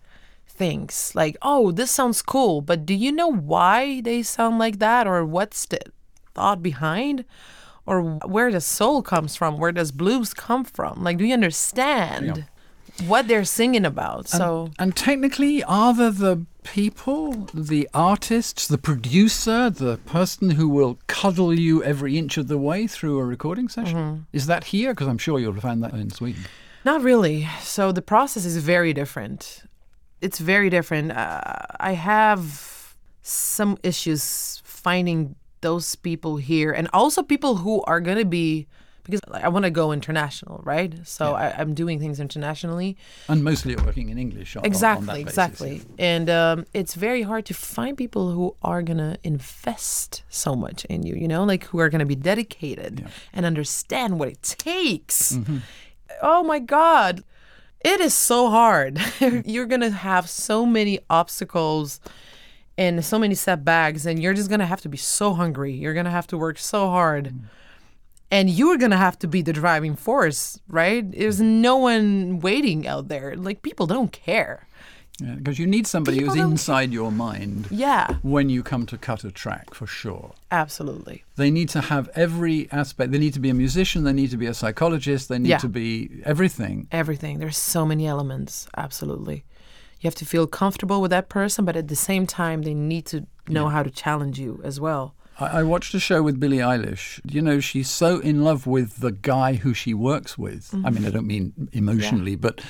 things 0.52 1.12
like, 1.16 1.38
oh, 1.42 1.72
this 1.72 1.92
sounds 1.92 2.22
cool, 2.22 2.62
but 2.62 2.86
do 2.86 2.94
you 2.94 3.12
know 3.12 3.32
why 3.32 4.02
they 4.02 4.24
sound 4.24 4.60
like 4.60 4.80
that, 4.80 5.08
or 5.08 5.26
what's 5.26 5.66
the 5.66 5.80
thought 6.36 6.62
behind? 6.62 7.26
Or 7.86 8.20
where 8.26 8.52
the 8.52 8.62
soul 8.62 9.02
comes 9.02 9.36
from, 9.36 9.58
where 9.58 9.72
does 9.72 9.92
blues 9.92 10.34
come 10.34 10.64
from? 10.64 11.04
Like, 11.04 11.18
do 11.18 11.26
you 11.26 11.34
understand 11.34 12.46
what 13.08 13.28
they're 13.28 13.44
singing 13.44 13.86
about? 13.86 14.28
So, 14.28 14.70
And 14.78 14.96
technically, 14.96 15.64
are 15.64 15.94
there 15.94 16.12
the 16.12 16.46
people, 16.64 17.48
the 17.54 17.90
artists, 17.94 18.68
the 18.68 18.78
producer, 18.78 19.72
the 19.72 19.98
person 20.06 20.52
who 20.52 20.70
will 20.70 21.00
cuddle 21.08 21.58
you 21.58 21.84
every 21.84 22.18
inch 22.20 22.38
of 22.38 22.48
the 22.48 22.58
way 22.58 22.86
through 22.86 23.18
a 23.18 23.26
recording 23.26 23.68
session? 23.68 23.98
Mm-hmm. 23.98 24.22
Is 24.32 24.46
that 24.46 24.66
here? 24.66 24.94
Because 24.94 25.08
I'm 25.08 25.18
sure 25.18 25.40
you'll 25.40 25.60
find 25.60 25.84
that 25.84 25.94
in 25.94 26.12
Sweden. 26.12 26.44
Not 26.86 27.02
really. 27.02 27.48
So 27.62 27.92
the 27.92 28.02
process 28.02 28.46
is 28.46 28.58
very 28.58 28.94
different. 28.94 29.64
It's 30.22 30.40
very 30.40 30.70
different. 30.70 31.12
Uh, 31.12 31.42
I 31.80 31.94
have 31.94 32.96
some 33.22 33.78
issues 33.84 34.62
finding 34.64 35.36
those 35.62 35.96
people 35.96 36.38
here 36.38 36.72
and 36.72 36.88
also 36.94 37.22
people 37.24 37.58
who 37.58 37.82
are 37.84 38.00
going 38.00 38.18
to 38.18 38.26
be, 38.26 38.68
because 39.04 39.20
I 39.32 39.50
want 39.50 39.66
to 39.66 39.72
go 39.72 39.92
international, 39.92 40.62
right? 40.64 40.94
So 41.06 41.34
I, 41.34 41.54
I'm 41.58 41.74
doing 41.74 42.00
things 42.00 42.20
internationally. 42.20 42.98
And 43.28 43.44
mostly 43.44 43.76
working 43.76 44.10
in 44.10 44.18
English. 44.18 44.56
on- 44.56 44.62
on- 44.62 44.66
on 44.66 44.72
that 44.72 44.76
Exactly, 44.76 45.14
basis, 45.24 45.28
exactly. 45.28 45.74
yeah. 45.78 46.06
And 46.12 46.30
um, 46.30 46.66
it's 46.74 46.94
very 46.96 47.22
hard 47.24 47.46
to 47.48 47.54
find 47.54 47.98
people 47.98 48.32
who 48.32 48.56
are 48.64 48.82
going 48.84 48.98
to 48.98 49.18
invest 49.24 50.24
so 50.30 50.56
much 50.56 50.86
in 50.86 51.04
you, 51.04 51.16
you 51.16 51.28
know, 51.28 51.44
like 51.44 51.64
who 51.66 51.80
are 51.80 51.90
going 51.90 52.00
to 52.00 52.06
be 52.06 52.16
dedicated 52.16 53.06
and 53.34 53.46
understand 53.46 54.20
what 54.20 54.30
it 54.30 54.56
takes. 54.58 55.34
Mm-hmm. 55.34 55.58
Oh 56.22 56.44
my 56.44 56.60
God. 56.60 57.24
It 57.84 58.00
is 58.00 58.14
so 58.14 58.50
hard. 58.50 59.00
you're 59.46 59.66
going 59.66 59.82
to 59.82 59.90
have 59.90 60.30
so 60.30 60.66
many 60.66 61.00
obstacles 61.10 62.00
and 62.78 63.04
so 63.04 63.20
many 63.20 63.36
setbacks, 63.36 64.06
and 64.06 64.22
you're 64.22 64.34
just 64.34 64.50
going 64.50 64.60
to 64.60 64.66
have 64.66 64.82
to 64.82 64.90
be 64.90 64.98
so 64.98 65.34
hungry. 65.34 65.74
You're 65.74 65.94
going 65.94 66.06
to 66.06 66.12
have 66.12 66.28
to 66.28 66.38
work 66.38 66.58
so 66.58 66.90
hard. 66.90 67.26
Mm. 67.28 67.42
And 68.34 68.50
you're 68.50 68.78
going 68.78 68.92
to 68.92 68.98
have 68.98 69.20
to 69.20 69.28
be 69.28 69.42
the 69.42 69.52
driving 69.52 69.96
force, 69.96 70.58
right? 70.70 71.10
There's 71.12 71.42
no 71.42 71.76
one 71.76 72.40
waiting 72.40 72.88
out 72.88 73.10
there. 73.10 73.36
Like, 73.36 73.62
people 73.62 73.88
don't 73.88 74.12
care. 74.12 74.68
Yeah, 75.20 75.36
because 75.36 75.60
you 75.60 75.68
need 75.68 75.86
somebody 75.86 76.20
People 76.20 76.36
who's 76.36 76.44
inside 76.44 76.92
your 76.92 77.12
mind 77.12 77.68
Yeah, 77.70 78.16
when 78.24 78.50
you 78.50 78.64
come 78.64 78.86
to 78.88 78.98
cut 78.98 79.24
a 79.24 79.32
track, 79.32 79.74
for 79.74 79.86
sure. 79.86 80.34
absolutely. 80.52 81.24
They 81.36 81.52
need 81.52 81.70
to 81.70 81.82
have 81.82 82.10
every 82.16 82.72
aspect. 82.72 83.12
They 83.12 83.20
need 83.20 83.34
to 83.34 83.40
be 83.40 83.50
a 83.50 83.54
musician. 83.54 84.04
They 84.04 84.14
need 84.14 84.32
to 84.32 84.38
be 84.38 84.48
a 84.48 84.54
psychologist. 84.54 85.30
They 85.30 85.38
need 85.38 85.50
Yeah. 85.50 85.58
to 85.60 85.70
be 85.70 86.22
everything. 86.26 86.88
Everything. 86.92 87.40
There's 87.40 87.58
so 87.58 87.86
many 87.86 88.08
elements. 88.08 88.68
Absolutely. 88.76 89.44
You 90.00 90.08
have 90.08 90.16
to 90.16 90.26
feel 90.26 90.48
comfortable 90.48 91.02
with 91.02 91.12
that 91.12 91.30
person, 91.30 91.66
but 91.66 91.76
at 91.76 91.88
the 91.88 91.96
same 91.96 92.26
time, 92.26 92.64
they 92.64 92.74
need 92.74 93.06
to 93.08 93.28
know 93.48 93.70
how 93.70 93.84
to 93.84 93.92
challenge 93.92 94.40
you 94.40 94.60
as 94.64 94.80
well. 94.80 95.14
I, 95.40 95.60
I 95.60 95.64
watched 95.64 95.94
a 95.94 96.00
show 96.00 96.24
with 96.24 96.40
Billie 96.40 96.58
Eilish. 96.58 97.20
You 97.24 97.42
know, 97.42 97.60
she's 97.60 97.90
so 97.90 98.20
in 98.20 98.44
love 98.44 98.66
with 98.66 98.98
the 98.98 99.12
guy 99.12 99.54
who 99.54 99.74
she 99.76 99.94
works 99.94 100.38
with. 100.38 100.70
I 100.74 100.78
mm-hmm. 100.78 100.96
mean, 100.96 101.06
I 101.06 101.10
don't 101.12 101.28
mean 101.28 101.70
emotionally, 101.74 102.36
but 102.36 102.62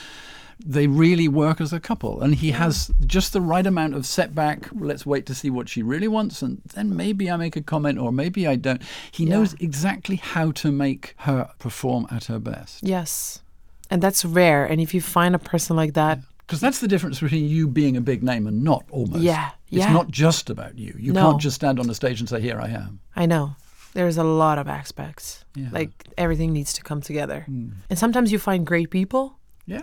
they 0.65 0.87
really 0.87 1.27
work 1.27 1.59
as 1.61 1.73
a 1.73 1.79
couple. 1.79 2.21
And 2.21 2.35
he 2.35 2.51
has 2.51 2.91
just 3.05 3.33
the 3.33 3.41
right 3.41 3.65
amount 3.65 3.95
of 3.95 4.05
setback. 4.05 4.69
Let's 4.73 5.05
wait 5.05 5.25
to 5.27 5.35
see 5.35 5.49
what 5.49 5.69
she 5.69 5.81
really 5.83 6.07
wants, 6.07 6.41
and 6.41 6.61
then 6.73 6.95
maybe 6.95 7.29
I 7.31 7.37
make 7.37 7.55
a 7.55 7.61
comment, 7.61 7.97
or 7.99 8.11
maybe 8.11 8.47
I 8.47 8.55
don't. 8.55 8.81
He 9.11 9.25
knows 9.25 9.53
exactly 9.59 10.17
how 10.17 10.51
to 10.53 10.71
make 10.71 11.13
her 11.17 11.49
perform 11.59 12.07
at 12.11 12.25
her 12.25 12.39
best. 12.39 12.83
Yes. 12.83 13.41
And 13.89 14.01
that's 14.01 14.23
rare. 14.23 14.65
And 14.65 14.79
if 14.79 14.93
you 14.93 15.01
find 15.01 15.35
a 15.35 15.39
person 15.39 15.75
like 15.75 15.93
that, 15.93 16.19
Because 16.47 16.59
that's 16.61 16.79
the 16.79 16.87
difference 16.87 17.19
between 17.21 17.47
you 17.47 17.67
being 17.67 17.95
a 17.97 18.01
big 18.01 18.23
name 18.23 18.45
and 18.47 18.61
not 18.63 18.83
almost. 18.89 19.21
Yeah, 19.23 19.51
It's 19.69 19.85
yeah. 19.85 19.93
not 19.93 20.09
just 20.11 20.49
about 20.49 20.77
you. 20.77 20.93
You 20.99 21.13
No. 21.13 21.21
can't 21.31 21.41
just 21.41 21.55
stand 21.55 21.79
on 21.79 21.89
a 21.89 21.93
stage 21.93 22.19
and 22.19 22.27
say, 22.29 22.41
Here 22.41 22.59
I 22.59 22.69
am. 22.69 22.99
I 23.15 23.25
know. 23.25 23.55
There's 23.93 24.17
a 24.17 24.23
lot 24.23 24.57
of 24.57 24.67
aspects. 24.67 25.43
Yeah. 25.55 25.69
Like 25.71 25.91
everything 26.17 26.51
needs 26.53 26.73
to 26.73 26.83
come 26.83 27.01
together. 27.01 27.41
Hmm. 27.47 27.69
And 27.89 27.97
sometimes 27.99 28.31
you 28.31 28.39
find 28.39 28.65
great 28.67 28.89
people, 28.89 29.37
Yeah. 29.65 29.81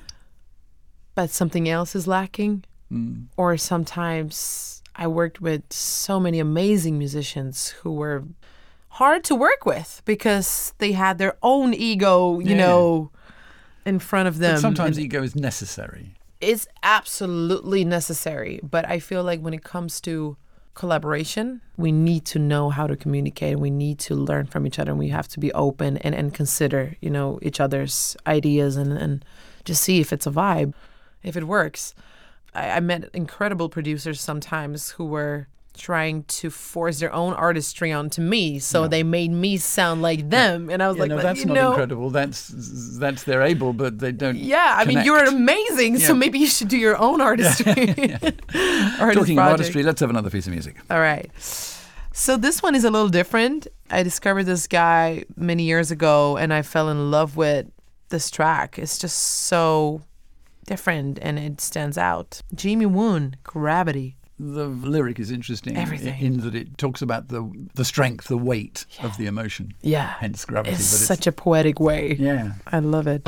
But 1.19 1.31
something 1.31 1.69
else 1.69 1.97
is 1.97 2.07
lacking. 2.07 2.63
Hmm. 2.91 3.23
Or 3.37 3.57
sometimes 3.57 4.83
I 4.95 5.07
worked 5.09 5.41
with 5.41 5.63
so 5.73 6.21
many 6.21 6.39
amazing 6.39 6.97
musicians 6.97 7.71
who 7.83 7.91
were 8.03 8.23
hard 9.01 9.25
to 9.25 9.35
work 9.35 9.67
with 9.67 9.91
because 10.05 10.73
they 10.79 10.93
had 10.93 11.19
their 11.19 11.35
own 11.43 11.75
ego, 11.75 12.39
you 12.39 12.51
Yeah. 12.55 12.63
know, 12.65 13.11
in 13.85 13.99
front 13.99 14.29
of 14.29 14.39
them. 14.39 14.55
But 14.55 14.61
sometimes 14.61 14.97
And 14.97 15.07
ego 15.07 15.21
is 15.29 15.35
necessary. 15.35 16.15
it's 16.41 16.67
absolutely 16.85 17.85
necessary. 17.85 18.61
But 18.63 18.85
I 18.89 19.01
feel 19.01 19.25
like 19.25 19.41
when 19.41 19.55
it 19.55 19.65
comes 19.65 20.01
to 20.03 20.37
collaboration, 20.75 21.61
we 21.77 21.91
need 21.91 22.25
to 22.27 22.39
know 22.39 22.71
how 22.71 22.87
to 22.87 22.97
communicate 23.05 23.53
and 23.55 23.61
we 23.69 23.71
need 23.71 23.99
to 24.09 24.15
learn 24.15 24.47
from 24.47 24.63
each 24.69 24.79
other 24.79 24.93
and 24.93 25.01
we 25.01 25.09
have 25.19 25.27
to 25.35 25.41
be 25.41 25.51
open 25.67 25.97
and, 26.05 26.15
and 26.15 26.33
consider, 26.33 26.95
you 27.01 27.11
know, 27.11 27.29
each 27.43 27.59
other's 27.67 28.17
ideas 28.37 28.77
and, 28.77 28.93
and 29.05 29.25
just 29.65 29.83
see 29.83 29.99
if 30.05 30.13
it's 30.13 30.29
a 30.29 30.31
vibe, 30.31 30.73
if 31.29 31.37
it 31.37 31.45
works. 31.45 31.95
I, 32.55 32.71
I 32.71 32.81
met 32.81 33.11
incredible 33.15 33.69
producers 33.69 34.21
sometimes 34.21 34.91
who 34.93 35.05
were 35.05 35.47
trying 35.77 36.25
to 36.25 36.51
force 36.51 36.99
their 36.99 37.13
own 37.13 37.33
artistry 37.35 37.93
onto 37.93 38.21
me 38.21 38.59
so 38.59 38.89
they 38.89 39.05
made 39.05 39.31
me 39.31 39.57
sound 39.57 40.03
like 40.03 40.29
them 40.29 40.69
and 40.71 40.83
i 40.83 40.89
was 40.89 40.97
Yeah, 40.97 41.03
like 41.03 41.11
no, 41.11 41.19
that's 41.23 41.39
you 41.39 41.47
not 41.47 41.55
know, 41.55 41.69
incredible. 41.71 42.11
That's 42.11 42.49
that's 42.99 43.23
they're 43.23 43.43
able, 43.43 43.73
but 43.73 44.01
they 44.01 44.11
don't. 44.11 44.35
yeah 44.37 44.75
i 44.77 44.85
mean 44.85 45.05
you're 45.05 45.19
connect. 45.27 45.37
amazing 45.37 45.99
so 46.01 46.17
maybe 46.17 46.41
you 46.41 46.49
should 46.49 46.67
do 46.67 46.77
your 46.77 46.97
own 46.99 47.21
artistry 47.31 47.73
Artist 47.85 49.19
Talking 49.19 49.37
project. 49.37 49.39
artistry, 49.39 49.83
let's 49.85 50.01
have 50.01 50.11
another 50.11 50.31
piece 50.31 50.47
of 50.49 50.53
music. 50.53 50.75
All 50.91 50.99
right. 50.99 51.31
So 52.13 52.37
this 52.37 52.61
one 52.61 52.75
is 52.75 52.83
a 52.83 52.91
little 52.91 53.09
different. 53.09 53.69
I 53.89 54.03
discovered 54.03 54.45
this 54.45 54.67
guy 54.67 55.25
many 55.37 55.63
years 55.63 55.93
ago 55.93 56.37
and 56.37 56.53
I 56.53 56.63
fell 56.63 56.89
in 56.89 57.13
love 57.13 57.37
with 57.37 57.67
this 58.09 58.31
track. 58.31 58.79
It's 58.81 58.99
just 58.99 59.17
so 59.47 60.03
different 60.69 61.19
and 61.21 61.39
it 61.39 61.61
stands 61.61 61.99
out. 61.99 62.43
Jimmy 62.55 62.87
Woon, 62.87 63.35
Gravity. 63.43 64.15
The 64.41 64.67
lyric 64.69 65.19
is 65.19 65.33
interesting 65.33 65.77
Everything. 65.77 66.21
in 66.25 66.41
that 66.43 66.55
it 66.55 66.79
talks 66.79 67.03
about 67.03 67.27
the 67.27 67.51
the 67.75 67.85
strength, 67.85 68.29
the 68.29 68.39
weight 68.39 68.87
of 69.03 69.17
the 69.17 69.27
emotion. 69.27 69.73
Yeah. 69.83 70.15
Hence 70.21 70.45
gravity. 70.45 70.77
It's 70.77 70.93
but 70.93 71.07
such 71.07 71.27
a 71.27 71.33
poetic 71.33 71.81
way. 71.81 72.15
yeah. 72.21 72.53
I 72.69 72.79
love 72.79 73.09
it. 73.09 73.23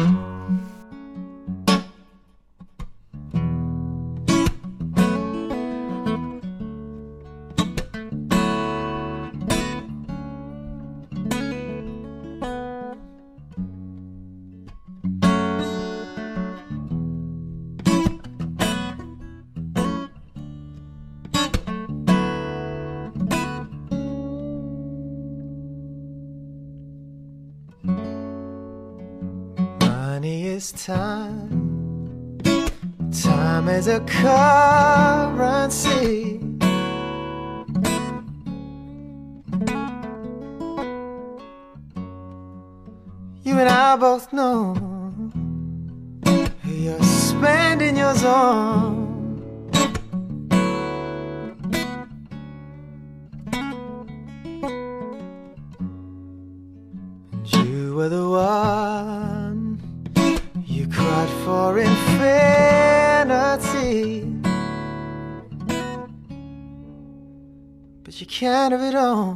You 68.70 68.76
can't 68.76 68.84
it 68.84 68.94
all. 68.94 69.34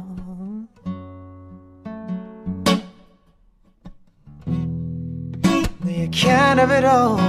It 6.61 6.85
all. 6.85 7.19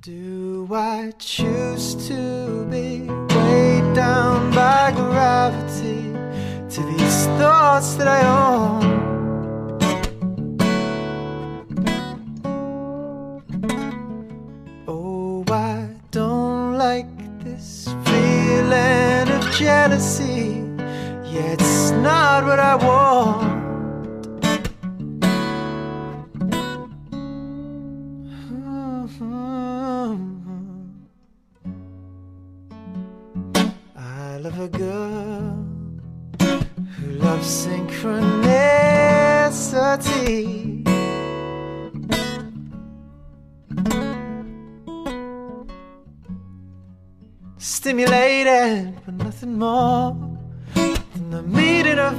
Do 0.00 0.68
I 0.70 1.12
choose 1.18 1.94
to 2.08 2.66
be 2.70 3.08
weighed 3.08 3.94
down 3.94 4.50
by 4.50 4.92
gravity 4.94 6.12
to 6.74 6.82
these 6.82 7.26
thoughts 7.38 7.94
that 7.94 8.06
I 8.06 8.20
own? 8.26 8.85
Like 16.86 17.42
this 17.42 17.88
feeling 18.04 19.28
of 19.36 19.42
jealousy. 19.50 20.62
Yeah, 21.32 21.54
it's 21.56 21.90
not 21.90 22.44
what 22.44 22.60
I 22.60 22.76
want. 22.76 23.55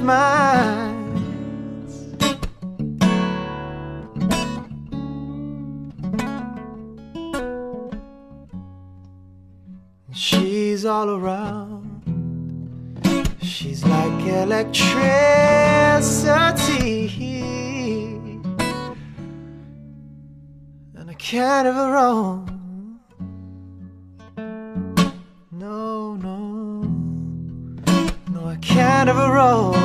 Minds. 0.08 1.94
She's 10.12 10.86
all 10.86 11.10
around. 11.10 11.84
She's 13.42 13.84
like 13.84 14.26
electricity. 14.26 15.10
And 20.96 21.10
I 21.10 21.14
can't 21.18 21.66
her 21.66 21.92
wrong. 21.92 22.48
No, 25.52 26.14
no. 26.14 26.38
No, 28.32 28.40
I 28.46 28.56
can't 28.56 29.08
have 29.08 29.16
her 29.16 29.32
wrong. 29.34 29.77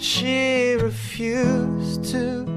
She 0.00 0.74
refused 0.74 2.04
to 2.12 2.47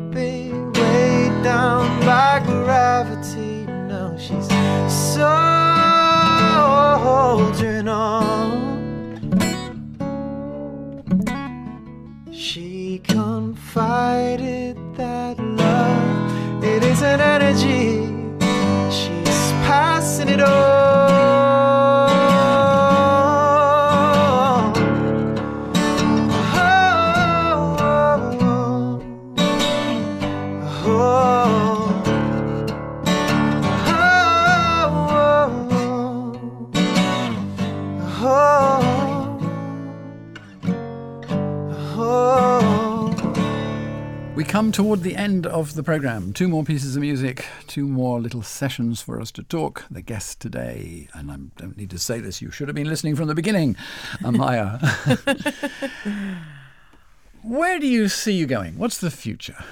come 44.62 44.72
toward 44.72 45.02
the 45.02 45.16
end 45.16 45.48
of 45.48 45.74
the 45.74 45.82
programme. 45.82 46.32
Two 46.32 46.48
more 46.48 46.64
pieces 46.64 46.96
of 46.96 47.02
music, 47.02 47.44
two 47.66 47.88
more 47.88 48.22
little 48.22 48.44
sessions 48.44 49.02
for 49.02 49.20
us 49.20 49.32
to 49.32 49.42
talk. 49.42 49.86
The 49.90 50.04
guest 50.04 50.40
today, 50.40 51.08
and 51.16 51.32
I 51.32 51.38
don't 51.60 51.76
need 51.76 51.90
to 51.90 51.98
say 51.98 52.20
this, 52.20 52.44
you 52.44 52.52
should 52.52 52.68
have 52.68 52.76
been 52.76 52.88
listening 52.88 53.16
from 53.16 53.28
the 53.28 53.34
beginning, 53.34 53.76
Amaya. 54.20 54.78
Where 57.42 57.80
do 57.80 57.88
you 57.88 58.08
see 58.08 58.34
you 58.34 58.46
going? 58.46 58.78
What's 58.78 59.00
the 59.00 59.10
future? 59.10 59.66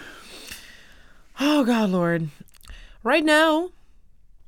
Oh 1.39 1.63
God, 1.63 1.91
Lord. 1.91 2.29
Right 3.03 3.23
now, 3.23 3.69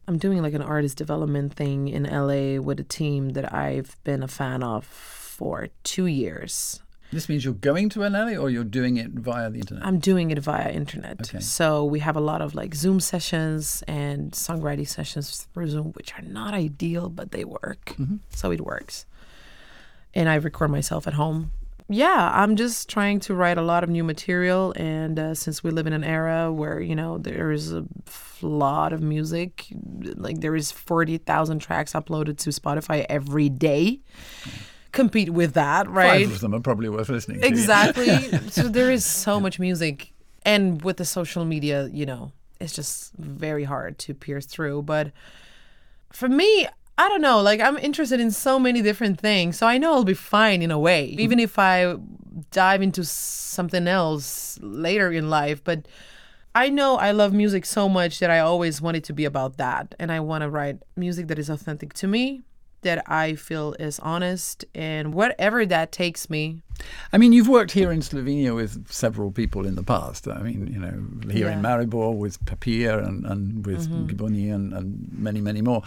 I'm 0.08 0.18
doing 0.18 0.42
like 0.42 0.56
an 0.56 0.64
artist 0.64 0.98
development 0.98 1.54
thing 1.54 1.88
in 1.88 2.06
LA 2.06 2.60
with 2.60 2.80
a 2.80 2.84
team 2.84 3.34
that 3.34 3.54
I've 3.54 3.96
been 4.04 4.24
a 4.24 4.28
fan 4.28 4.64
of 4.64 4.86
for 4.86 5.70
two 5.84 6.08
years. 6.08 6.82
This 7.12 7.28
means 7.28 7.44
you're 7.44 7.54
going 7.54 7.90
to 7.90 8.08
LA 8.08 8.36
or 8.38 8.50
you're 8.50 8.64
doing 8.64 8.98
it 8.98 9.12
via 9.12 9.50
the 9.50 9.60
internet? 9.60 9.86
I'm 9.86 10.00
doing 10.00 10.32
it 10.32 10.40
via 10.40 10.72
internet. 10.72 11.20
Okay. 11.22 11.40
So 11.40 11.84
we 11.84 12.00
have 12.00 12.16
a 12.16 12.22
lot 12.22 12.42
of 12.42 12.56
like 12.56 12.74
Zoom 12.74 13.00
sessions 13.00 13.84
and 13.88 14.32
songwriting 14.32 14.88
sessions 14.88 15.48
through 15.54 15.68
Zoom, 15.68 15.92
which 15.94 16.14
are 16.14 16.22
not 16.22 16.54
ideal, 16.54 17.10
but 17.10 17.32
they 17.32 17.44
work. 17.44 17.96
So 18.30 18.52
it 18.52 18.62
works. 18.62 19.06
And 20.14 20.30
I 20.30 20.36
record 20.36 20.72
myself 20.72 21.06
at 21.06 21.14
home. 21.14 21.52
Yeah, 21.90 22.32
I'm 22.34 22.56
just 22.56 22.88
trying 22.88 23.20
to 23.22 23.36
write 23.36 23.58
a 23.58 23.62
lot 23.62 23.84
of 23.84 23.90
new 23.90 24.06
material. 24.06 24.74
And 24.78 25.20
uh, 25.20 25.34
since 25.36 25.62
we 25.62 25.72
live 25.72 25.88
in 25.88 25.94
an 25.94 26.06
era 26.06 26.50
where, 26.50 26.80
you 26.80 26.96
know, 26.96 27.18
there 27.18 27.52
is 27.52 27.74
a 27.74 27.86
lot 28.42 28.94
of 28.94 29.02
music, 29.02 29.68
like 30.16 30.40
there 30.40 30.56
is 30.56 30.72
40,000 30.72 31.60
tracks 31.60 31.92
uploaded 31.92 32.38
to 32.38 32.50
Spotify 32.52 33.06
every 33.10 33.50
day. 33.50 34.00
Compete 34.92 35.30
with 35.30 35.54
that, 35.54 35.90
right? 35.90 36.26
Five 36.26 36.36
of 36.36 36.42
them 36.42 36.54
are 36.56 36.60
probably 36.60 36.90
worth 36.90 37.10
listening 37.10 37.42
to. 37.42 37.48
Exactly. 37.48 38.18
so 38.50 38.68
there 38.68 38.92
is 38.92 39.06
so 39.06 39.40
much 39.40 39.60
music, 39.60 40.12
and 40.44 40.82
with 40.82 40.98
the 40.98 41.06
social 41.06 41.46
media, 41.46 41.90
you 41.94 42.06
know, 42.06 42.32
it's 42.60 42.74
just 42.74 43.14
very 43.14 43.64
hard 43.64 43.98
to 44.00 44.14
pierce 44.14 44.46
through. 44.46 44.84
But 44.84 45.12
for 46.12 46.28
me, 46.28 46.68
I 46.98 47.10
don't 47.10 47.22
know. 47.22 47.42
Like 47.42 47.60
I'm 47.60 47.78
interested 47.78 48.20
in 48.20 48.32
so 48.32 48.60
many 48.60 48.82
different 48.82 49.20
things, 49.20 49.58
so 49.58 49.66
I 49.66 49.78
know 49.78 49.94
I'll 49.94 50.04
be 50.04 50.14
fine 50.14 50.62
in 50.62 50.72
a 50.72 50.80
way, 50.80 51.10
mm-hmm. 51.10 51.20
even 51.20 51.40
if 51.40 51.58
I 51.58 51.96
dive 52.52 52.82
into 52.82 53.04
something 53.04 53.88
else 53.88 54.60
later 54.62 55.12
in 55.12 55.30
life. 55.30 55.64
But 55.64 55.88
I 56.54 56.70
know 56.70 56.98
I 56.98 57.12
love 57.12 57.34
music 57.34 57.66
so 57.66 57.88
much 57.88 58.20
that 58.20 58.30
I 58.30 58.40
always 58.40 58.82
want 58.82 58.98
it 58.98 59.04
to 59.06 59.14
be 59.14 59.26
about 59.26 59.58
that, 59.58 59.96
and 60.00 60.12
I 60.12 60.20
want 60.20 60.42
to 60.42 60.50
write 60.50 60.84
music 60.96 61.28
that 61.28 61.40
is 61.40 61.50
authentic 61.50 61.94
to 61.96 62.08
me. 62.08 62.42
That 62.84 63.04
I 63.08 63.36
feel 63.36 63.76
is 63.80 64.00
honest, 64.00 64.66
and 64.74 65.14
whatever 65.14 65.68
that 65.68 65.92
takes 65.92 66.30
me, 66.32 66.64
I 67.14 67.20
mean, 67.20 67.32
you've 67.32 67.48
worked 67.48 67.72
here 67.74 67.92
in 67.92 68.00
Slovenia 68.02 68.56
with 68.56 68.92
several 68.92 69.32
people 69.32 69.68
in 69.68 69.76
the 69.76 69.84
past. 69.84 70.28
I 70.28 70.42
mean, 70.42 70.66
you 70.66 70.80
know, 70.80 71.32
here 71.32 71.48
in 71.50 71.62
Maribor 71.62 72.18
with 72.18 72.44
Papir 72.46 72.98
and, 72.98 73.24
and 73.26 73.64
with 73.68 73.88
Mm-hmm. 73.88 74.08
Gibonni 74.08 74.52
and, 74.52 74.74
and 74.74 75.08
many, 75.16 75.42
many 75.42 75.62
more. 75.62 75.84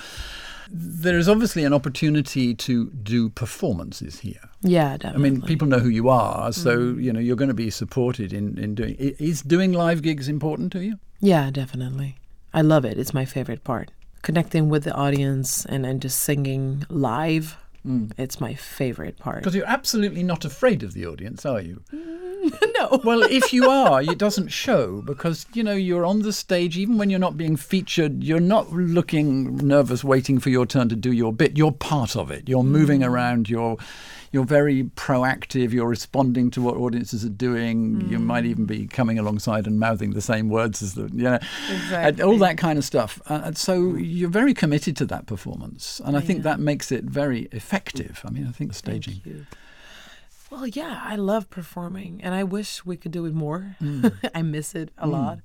There 0.71 1.19
is 1.19 1.29
obviously 1.29 1.65
an 1.65 1.73
opportunity 1.75 2.55
to 2.55 2.91
do 2.91 3.29
performances 3.29 4.21
here. 4.21 4.49
yeah, 4.63 4.97
definitely. 4.97 5.29
I 5.29 5.31
mean, 5.33 5.43
people 5.43 5.67
know 5.69 5.81
who 5.81 5.89
you 5.91 6.09
are, 6.09 6.53
so 6.53 6.77
Mm-hmm. 6.79 7.01
you 7.01 7.13
know 7.13 7.21
you're 7.21 7.37
going 7.37 7.49
to 7.49 7.55
be 7.55 7.71
supported 7.71 8.33
in, 8.33 8.57
in 8.57 8.75
doing. 8.77 8.95
Is 8.99 9.43
doing 9.43 9.73
live 9.73 10.01
gigs 10.03 10.29
important 10.29 10.71
to 10.73 10.79
you? 10.85 10.99
Yeah, 11.21 11.51
definitely. 11.51 12.17
I 12.53 12.63
love 12.63 12.85
it. 12.85 12.99
It's 12.99 13.13
my 13.13 13.25
favorite 13.25 13.65
part. 13.65 13.91
Connecting 14.25 14.71
with 14.71 14.85
the 14.85 14.95
audience 14.95 15.67
and, 15.67 15.85
and 15.85 16.01
just 16.01 16.19
singing 16.19 16.87
live. 16.89 17.59
Mm. 17.87 18.11
It's 18.17 18.41
my 18.41 18.55
favorite 18.55 19.19
part. 19.19 19.41
Because 19.41 19.55
you're 19.55 19.67
absolutely 19.67 20.23
not 20.23 20.47
afraid 20.47 20.83
of 20.83 20.95
the 20.95 21.07
audience, 21.07 21.45
are 21.45 21.61
you? 21.61 21.83
no. 21.93 23.01
Well, 23.05 23.23
if 23.23 23.53
you 23.53 23.69
are, 23.69 24.01
it 24.01 24.17
doesn't 24.17 24.49
show 24.49 25.03
because 25.03 25.45
you 25.53 25.63
know 25.63 25.75
you're 25.75 26.07
on 26.07 26.23
the 26.23 26.33
stage. 26.33 26.79
Even 26.79 26.97
when 26.97 27.11
you're 27.11 27.19
not 27.19 27.37
being 27.37 27.57
featured, 27.57 28.25
you're 28.25 28.41
not 28.41 28.73
looking 28.73 29.59
nervous, 29.59 30.03
waiting 30.03 30.39
for 30.39 30.49
your 30.49 30.65
turn 30.65 30.89
to 30.89 30.97
do 30.97 31.13
your 31.13 31.31
bit. 31.31 31.59
You're 31.59 31.73
part 31.73 32.17
of 32.17 32.31
it. 32.31 32.49
You're 32.49 32.65
moving 32.65 33.01
mm. 33.01 33.09
around. 33.09 33.51
You're 33.51 33.77
you're 34.35 34.45
very 34.45 34.83
proactive. 34.83 35.71
You're 35.71 35.87
responding 35.87 36.51
to 36.51 36.61
what 36.61 36.77
audiences 36.77 37.25
are 37.25 37.29
doing. 37.29 38.01
You 38.11 38.19
mm. 38.19 38.25
might 38.25 38.45
even 38.45 38.67
be 38.67 38.89
coming 38.89 39.17
alongside 39.17 39.69
and 39.69 39.79
mouthing 39.79 40.11
the 40.11 40.21
same 40.21 40.49
words 40.49 40.83
as 40.83 40.95
them. 40.95 41.11
you 41.15 41.23
know, 41.23 41.39
and 41.93 42.21
all 42.21 42.37
that 42.39 42.59
kind 42.59 42.77
of 42.77 42.85
stuff. 42.85 43.23
Uh, 43.31 43.43
and 43.45 43.57
so 43.57 43.81
mm. 43.81 44.03
you're 44.05 44.29
very 44.29 44.53
committed 44.53 44.97
to 44.97 45.07
that 45.07 45.27
performance, 45.27 46.01
and 46.05 46.17
I 46.17 46.21
think 46.21 46.43
that 46.43 46.59
makes 46.59 46.91
it 46.91 47.05
very 47.05 47.43
effective. 47.53 48.23
I 48.25 48.31
mean, 48.31 48.49
I 48.49 48.51
think 48.51 48.75
staging. 48.75 49.47
Well, 50.51 50.67
yeah, 50.67 51.01
I 51.05 51.15
love 51.15 51.49
performing 51.49 52.21
and 52.23 52.35
I 52.35 52.43
wish 52.43 52.85
we 52.85 52.97
could 52.97 53.13
do 53.13 53.27
it 53.27 53.35
more. 53.35 53.77
Mm. 53.81 54.13
I 54.35 54.43
miss 54.43 54.75
it 54.75 54.91
a 54.99 55.07
lot. 55.07 55.39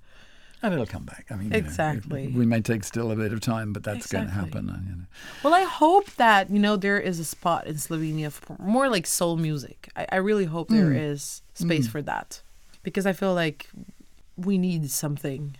And 0.61 0.73
it'll 0.73 0.85
come 0.85 1.03
back. 1.05 1.25
I 1.29 1.35
mean, 1.35 1.45
you 1.45 1.49
know, 1.51 1.57
Exactly. 1.57 2.27
we 2.27 2.45
may 2.45 2.59
take 2.61 2.83
still 2.83 3.11
a 3.11 3.15
bit 3.15 3.31
of 3.31 3.39
time, 3.39 3.71
but 3.71 3.83
that's 3.83 4.07
going 4.07 4.25
to 4.25 4.31
happen. 4.33 4.69
uh, 4.69 4.79
You 4.89 4.95
know. 4.97 5.03
Well, 5.43 5.53
I 5.53 5.63
hope 5.63 6.11
that, 6.15 6.49
you 6.49 6.59
know, 6.59 6.75
there 6.75 6.99
is 6.99 7.17
a 7.19 7.23
spot 7.25 7.65
in 7.67 7.75
Slovenia 7.75 8.29
for 8.31 8.57
more 8.59 8.89
like 8.89 9.07
soul 9.07 9.37
music. 9.37 9.89
I, 9.95 10.05
I 10.11 10.15
really 10.17 10.45
hope 10.45 10.67
there 10.69 10.91
is 10.93 11.41
space 11.53 11.87
for 11.87 12.01
that 12.01 12.41
because 12.83 13.05
I 13.05 13.13
feel 13.13 13.33
like 13.33 13.69
we 14.35 14.57
need 14.57 14.89
something 14.91 15.55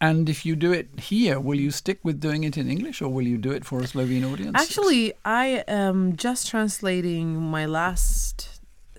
And 0.00 0.28
if 0.28 0.44
you 0.44 0.56
do 0.56 0.72
it 0.72 0.88
here, 0.98 1.38
will 1.38 1.60
you 1.60 1.70
stick 1.70 1.98
with 2.02 2.18
doing 2.20 2.42
it 2.44 2.56
in 2.58 2.68
English, 2.68 3.00
or 3.00 3.08
will 3.08 3.26
you 3.32 3.38
do 3.38 3.52
it 3.52 3.64
for 3.64 3.78
a 3.80 3.86
Slovene 3.86 4.24
audience? 4.24 4.56
Actually, 4.58 5.12
I 5.24 5.62
am 5.68 6.16
just 6.16 6.48
translating 6.50 7.40
my 7.40 7.66
last 7.66 8.51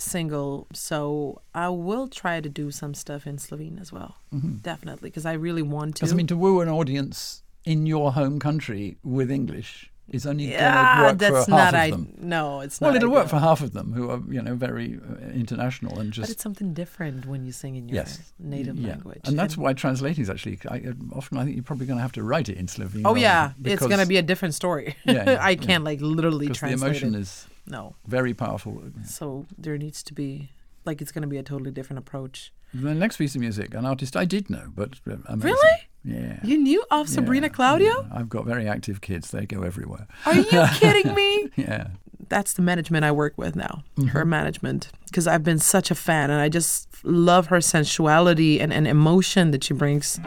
single, 0.03 0.67
so 0.73 1.41
I 1.53 1.69
will 1.69 2.07
try 2.07 2.41
to 2.41 2.49
do 2.49 2.71
some 2.71 2.93
stuff 2.93 3.25
in 3.25 3.37
Slovene 3.37 3.79
as 3.79 3.91
well. 3.91 4.17
Mm-hmm. 4.33 4.57
Definitely, 4.57 5.09
because 5.09 5.25
I 5.25 5.33
really 5.33 5.61
want 5.61 5.95
to. 5.95 6.01
because 6.01 6.13
I 6.13 6.15
mean, 6.15 6.27
to 6.27 6.37
woo 6.37 6.61
an 6.61 6.69
audience 6.69 7.43
in 7.65 7.85
your 7.85 8.13
home 8.13 8.39
country 8.39 8.97
with 9.03 9.31
English 9.31 9.91
is 10.09 10.25
only 10.25 10.47
going 10.47 10.57
to 10.57 10.63
yeah, 10.63 11.01
work 11.03 11.17
that's 11.17 11.45
for 11.45 11.51
not 11.51 11.59
half 11.59 11.73
I. 11.73 11.85
of 11.85 11.91
them. 11.91 12.13
No, 12.17 12.61
it's 12.61 12.81
not. 12.81 12.87
Well, 12.87 12.95
it'll 12.97 13.09
work 13.11 13.29
for 13.29 13.39
half 13.39 13.61
of 13.61 13.73
them 13.73 13.93
who 13.93 14.09
are, 14.09 14.21
you 14.29 14.41
know, 14.41 14.55
very 14.55 14.99
uh, 14.99 15.29
international 15.29 15.99
and 15.99 16.11
just. 16.11 16.21
But 16.21 16.27
just 16.27 16.31
it's 16.33 16.43
something 16.43 16.73
different 16.73 17.25
when 17.25 17.45
you 17.45 17.51
sing 17.51 17.75
in 17.75 17.87
your 17.87 17.95
yes, 17.95 18.33
native 18.37 18.77
yeah. 18.77 18.89
language. 18.89 19.21
and 19.25 19.39
that's 19.39 19.57
why 19.57 19.73
translating 19.73 20.21
is 20.21 20.29
actually. 20.29 20.59
I, 20.69 20.77
uh, 20.89 20.93
often, 21.13 21.37
I 21.37 21.45
think 21.45 21.55
you're 21.55 21.63
probably 21.63 21.85
going 21.85 21.97
to 21.97 22.01
have 22.01 22.11
to 22.13 22.23
write 22.23 22.49
it 22.49 22.57
in 22.57 22.67
Slovene. 22.67 23.03
Oh 23.05 23.15
yeah, 23.15 23.53
it's 23.63 23.85
gonna 23.85 24.05
be 24.05 24.17
a 24.17 24.21
different 24.21 24.53
story. 24.53 24.95
Yeah, 25.05 25.31
yeah, 25.31 25.37
I 25.41 25.55
can't 25.55 25.83
like 25.83 26.01
literally 26.01 26.47
because 26.47 26.61
the 26.61 26.85
emotion 26.85 27.13
it. 27.13 27.19
is 27.19 27.47
no, 27.67 27.95
very 28.07 28.33
powerful. 28.33 28.81
so 29.05 29.45
there 29.57 29.77
needs 29.77 30.01
to 30.03 30.13
be 30.13 30.49
like 30.85 31.01
it's 31.01 31.11
gonna 31.11 31.27
be 31.27 31.37
a 31.37 31.43
totally 31.43 31.71
different 31.71 31.99
approach. 31.99 32.51
The 32.73 32.93
next 32.95 33.17
piece 33.17 33.35
of 33.35 33.41
music, 33.41 33.73
an 33.75 33.85
artist 33.85 34.15
I 34.17 34.25
did 34.25 34.49
know, 34.49 34.71
but 34.75 34.95
uh, 35.09 35.17
amazing. 35.27 35.51
Really? 35.53 35.79
Yeah. 36.03 36.39
You 36.43 36.57
knew 36.57 36.83
of 36.91 37.07
Sabrina 37.07 37.47
Yeah, 37.47 37.53
Claudio? 37.53 37.87
yeah. 38.01 38.07
I've 38.11 38.29
got 38.29 38.45
very 38.45 38.67
active 38.67 38.99
kids. 39.01 39.31
They 39.31 39.45
go 39.45 39.61
everywhere. 39.63 40.07
Are 40.25 40.33
you 40.35 40.43
kidding 40.73 41.13
me? 41.13 41.49
Yeah. 41.55 41.87
That's 42.29 42.53
the 42.53 42.61
management 42.63 43.05
I 43.05 43.11
work 43.11 43.33
with 43.37 43.55
now, 43.55 43.83
Mm-hmm. 43.97 44.07
her 44.09 44.25
management, 44.25 44.89
because 45.05 45.27
I've 45.27 45.43
been 45.43 45.59
such 45.59 45.91
a 45.91 45.95
fan 45.95 46.31
and 46.31 46.41
I 46.41 46.49
just 46.49 46.87
love 47.03 47.47
her 47.47 47.61
sensuality 47.61 48.59
and, 48.59 48.73
and 48.73 48.87
emotion 48.87 49.51
that 49.51 49.63
she 49.63 49.73
brings 49.75 50.19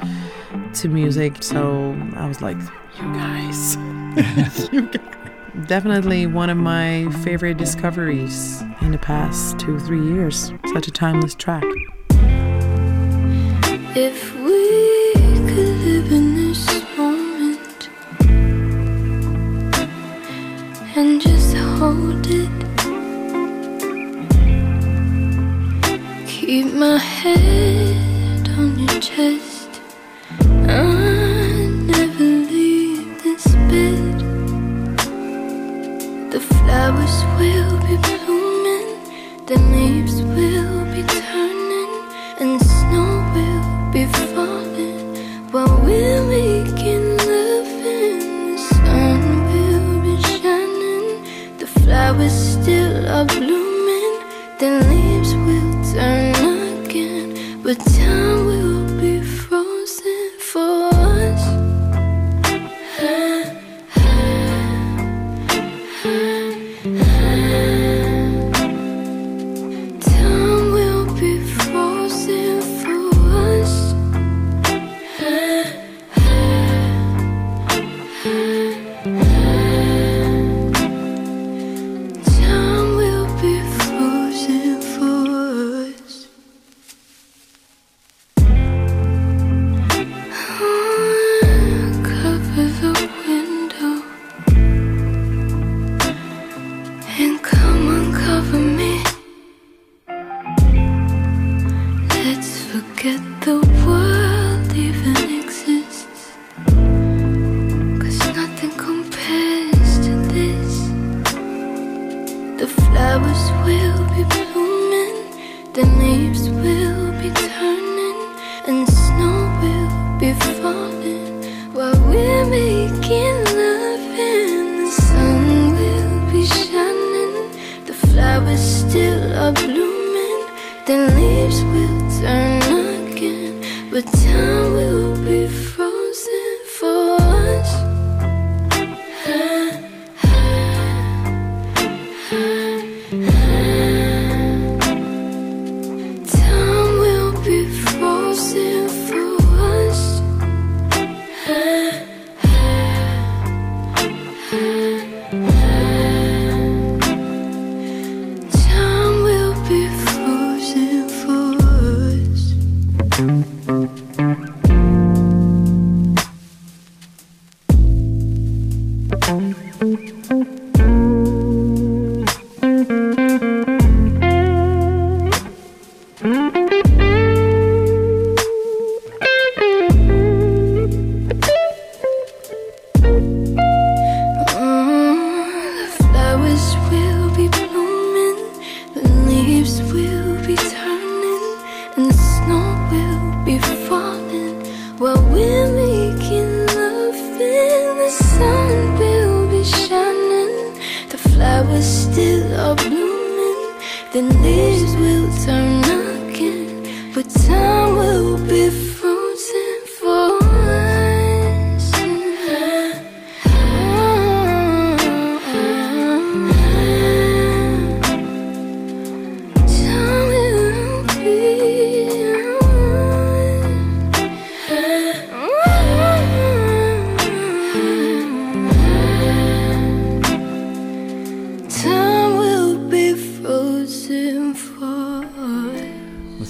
to 0.75 0.89
music. 0.89 1.43
So 1.43 1.97
I 2.15 2.27
was 2.29 2.41
like, 2.41 2.59
you 3.01 3.13
guys. 3.13 3.77
you 4.73 4.83
guys. 4.83 5.26
Definitely 5.65 6.27
one 6.27 6.51
of 6.51 6.57
my 6.59 7.11
favorite 7.25 7.57
discoveries 7.57 8.63
in 8.83 8.93
the 8.93 8.99
past 8.99 9.59
two, 9.59 9.81
three 9.81 10.01
years. 10.01 10.53
Such 10.73 10.87
a 10.87 10.91
timeless 10.91 11.35
track. 11.35 11.65
If 13.97 14.35
we 14.37 15.13
could 15.49 15.79
live 15.81 16.13
in 16.13 16.35
this 16.37 16.67
moment 16.97 17.89
and 20.95 21.21
just 21.21 21.57
hold 21.57 22.27
it, 22.29 22.51
keep 26.29 26.75
my 26.75 26.99
head 26.99 28.49
on 28.51 28.79
your 28.79 29.01
chest. 29.01 29.56
Flowers 36.77 37.25
will 37.39 37.79
be 37.89 37.97
blooming, 38.05 38.89
the 39.47 39.57
leaves 39.73 40.17
will 40.37 40.85
be 40.95 41.03
turning, 41.21 41.93
and 42.39 42.61
snow 42.61 43.11
will 43.35 43.65
be 43.95 44.05
falling 44.35 45.07
while 45.53 45.75
we're 45.87 46.23
making 46.29 47.17
love. 47.29 47.71
And 47.95 48.53
the 48.53 48.59
sun 48.75 49.21
will 49.51 49.89
be 50.05 50.15
shining, 50.29 51.57
the 51.57 51.67
flowers 51.67 52.37
still 52.55 53.09
are 53.09 53.25
blooming, 53.25 54.15
the 54.61 54.71
leaves 54.91 55.33
will 55.47 55.73
turn 55.95 56.35
again, 56.85 57.63
but 57.63 57.79
time 57.97 58.46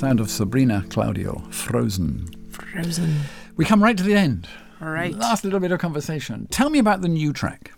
sound 0.07 0.21
of 0.21 0.31
Sabrina 0.31 0.85
Claudio, 0.89 1.43
Frozen. 1.51 2.29
Frozen. 2.51 3.23
We 3.57 3.65
come 3.65 3.83
right 3.83 3.97
to 3.97 4.05
the 4.05 4.15
end. 4.15 4.47
All 4.81 4.91
right. 4.91 5.13
Last 5.13 5.43
little 5.43 5.59
bit 5.59 5.73
of 5.73 5.81
conversation. 5.81 6.47
Tell 6.49 6.71
me 6.71 6.79
about 6.79 7.01
the 7.01 7.09
new 7.09 7.33
track. 7.33 7.73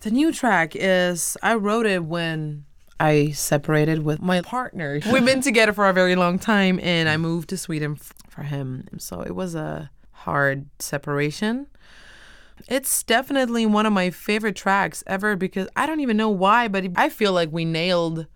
The 0.00 0.10
new 0.10 0.32
track 0.32 0.72
is 0.74 1.36
I 1.42 1.56
wrote 1.56 1.84
it 1.84 2.04
when 2.04 2.64
I 2.98 3.32
separated 3.32 4.02
with 4.02 4.22
my 4.22 4.40
partner. 4.40 4.98
We've 5.12 5.26
been 5.26 5.42
together 5.42 5.74
for 5.74 5.86
a 5.90 5.92
very 5.92 6.16
long 6.16 6.38
time 6.38 6.80
and 6.82 7.06
I 7.06 7.18
moved 7.18 7.50
to 7.50 7.58
Sweden 7.58 7.98
for 8.30 8.44
him. 8.44 8.88
So 8.96 9.20
it 9.20 9.34
was 9.34 9.54
a 9.54 9.90
hard 10.12 10.70
separation. 10.78 11.66
It's 12.66 13.02
definitely 13.02 13.66
one 13.66 13.84
of 13.84 13.92
my 13.92 14.08
favorite 14.08 14.56
tracks 14.56 15.04
ever 15.06 15.36
because 15.36 15.68
I 15.76 15.84
don't 15.84 16.00
even 16.00 16.16
know 16.16 16.30
why, 16.30 16.68
but 16.68 16.86
I 16.96 17.10
feel 17.10 17.34
like 17.34 17.52
we 17.52 17.66
nailed 17.66 18.26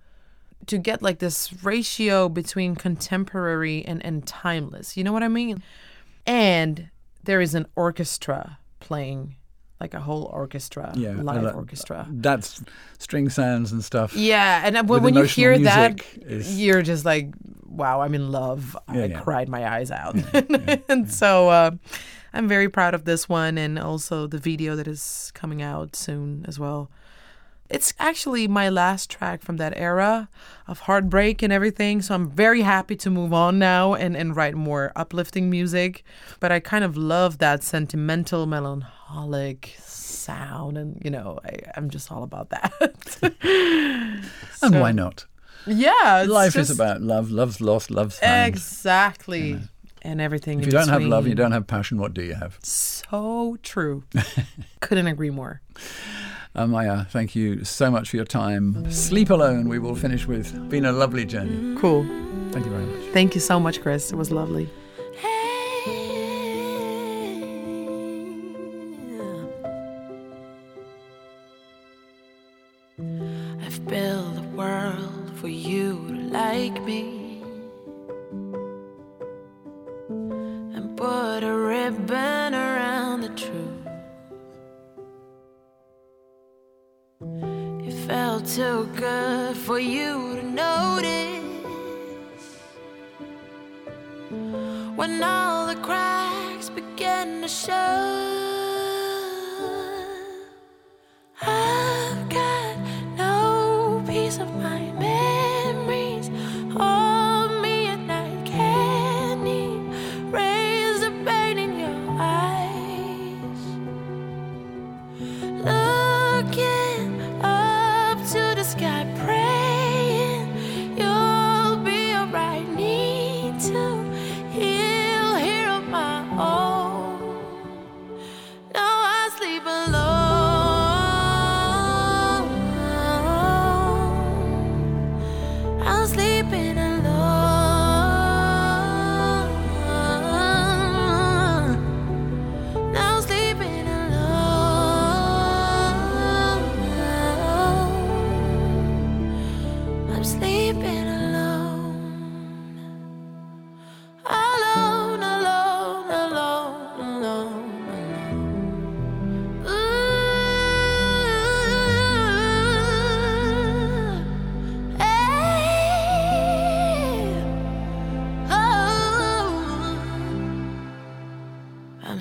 to 0.67 0.79
get 0.79 1.03
like 1.03 1.19
this 1.19 1.65
ratio 1.65 2.29
between 2.29 2.77
contemporary 2.77 3.85
and, 3.85 4.05
and 4.05 4.27
timeless. 4.27 4.97
You 4.97 5.05
know 5.05 5.13
what 5.13 5.23
I 5.23 5.29
mean? 5.29 5.63
And 6.27 6.91
there 7.25 7.41
is 7.41 7.55
an 7.55 7.67
orchestra 7.77 8.59
playing, 8.79 9.37
like 9.81 9.95
a 9.95 10.01
whole 10.01 10.25
orchestra, 10.33 10.93
live 10.95 11.27
I 11.29 11.41
like- 11.41 11.55
orchestra. 11.55 12.07
That's 12.11 12.63
string 12.99 13.29
sounds 13.29 13.73
and 13.73 13.85
stuff. 13.85 14.15
Yeah, 14.15 14.63
and 14.65 14.77
uh, 14.77 14.85
when, 14.85 15.03
when 15.03 15.15
you 15.15 15.25
hear 15.25 15.59
that, 15.59 16.01
you're 16.27 16.83
just 16.83 17.05
like, 17.05 17.29
"Wow, 17.67 18.01
I'm 18.03 18.15
in 18.15 18.31
love." 18.31 18.77
Yeah, 18.93 19.03
I 19.03 19.05
yeah. 19.07 19.21
cried 19.21 19.49
my 19.49 19.71
eyes 19.77 19.91
out, 19.91 20.17
and 20.89 21.11
so 21.11 21.49
uh, 21.49 21.71
I'm 22.33 22.49
very 22.49 22.69
proud 22.69 22.95
of 22.95 23.05
this 23.05 23.29
one, 23.29 23.59
and 23.59 23.79
also 23.79 24.27
the 24.27 24.39
video 24.39 24.77
that 24.77 24.87
is 24.87 25.31
coming 25.35 25.63
out 25.63 25.97
soon 25.97 26.45
as 26.47 26.59
well. 26.59 26.91
It's 27.71 27.95
actually 28.01 28.49
my 28.49 28.69
last 28.69 29.11
track 29.11 29.43
from 29.43 29.57
that 29.59 29.73
era 29.77 30.29
of 30.67 30.81
heartbreak 30.81 31.41
and 31.43 31.53
everything. 31.53 32.03
So 32.03 32.15
I'm 32.17 32.29
very 32.29 32.63
happy 32.63 32.97
to 32.97 33.11
move 33.11 33.33
on 33.33 33.59
now 33.61 33.95
and, 33.95 34.17
and 34.17 34.35
write 34.35 34.55
more 34.57 34.91
uplifting 34.97 35.49
music. 35.51 36.03
But 36.41 36.51
I 36.51 36.59
kind 36.61 36.83
of 36.85 36.97
love 36.97 37.39
that 37.39 37.63
sentimental, 37.63 38.47
melancholic 38.47 39.77
sound. 39.79 40.79
And, 40.79 41.01
you 41.05 41.11
know, 41.11 41.39
I, 41.45 41.59
I'm 41.77 41.91
just 41.91 42.11
all 42.11 42.23
about 42.25 42.51
that. 42.51 42.73
And 44.63 44.75
So- 44.75 44.81
why 44.81 44.93
not? 44.93 45.27
yeah. 45.67 46.25
Life 46.29 46.57
is 46.57 46.71
about 46.71 47.01
love. 47.03 47.31
Love's 47.31 47.61
lost, 47.61 47.91
love's 47.91 48.19
found. 48.19 48.49
Exactly. 48.49 49.61
And 50.03 50.21
everything 50.21 50.61
If 50.61 50.67
you 50.67 50.73
don't 50.73 50.89
have 50.89 51.03
love, 51.03 51.25
between. 51.25 51.31
you 51.31 51.35
don't 51.37 51.53
have 51.53 51.67
passion, 51.67 51.99
what 51.99 52.15
do 52.15 52.23
you 52.23 52.35
have? 52.35 52.59
So 52.63 53.59
true. 53.63 54.05
Couldn't 54.81 55.07
agree 55.07 55.31
more. 55.31 55.61
Uh, 56.55 56.67
Amaya, 56.67 57.09
thank 57.11 57.37
you 57.37 57.65
so 57.65 57.91
much 57.91 58.11
for 58.11 58.17
your 58.17 58.25
time. 58.25 58.91
Sleep 58.91 59.31
Alone, 59.31 59.69
we 59.69 59.79
will 59.79 59.95
finish 59.95 60.27
with. 60.27 60.69
Been 60.69 60.85
a 60.85 60.93
lovely 60.93 61.25
journey. 61.25 61.79
Cool. 61.81 62.05
Thank 62.51 62.65
you 62.65 62.73
very 62.73 62.85
much. 62.85 63.13
Thank 63.13 63.35
you 63.35 63.41
so 63.41 63.61
much, 63.61 63.81
Chris. 63.81 64.11
It 64.11 64.17
was 64.17 64.31
lovely. 64.31 64.69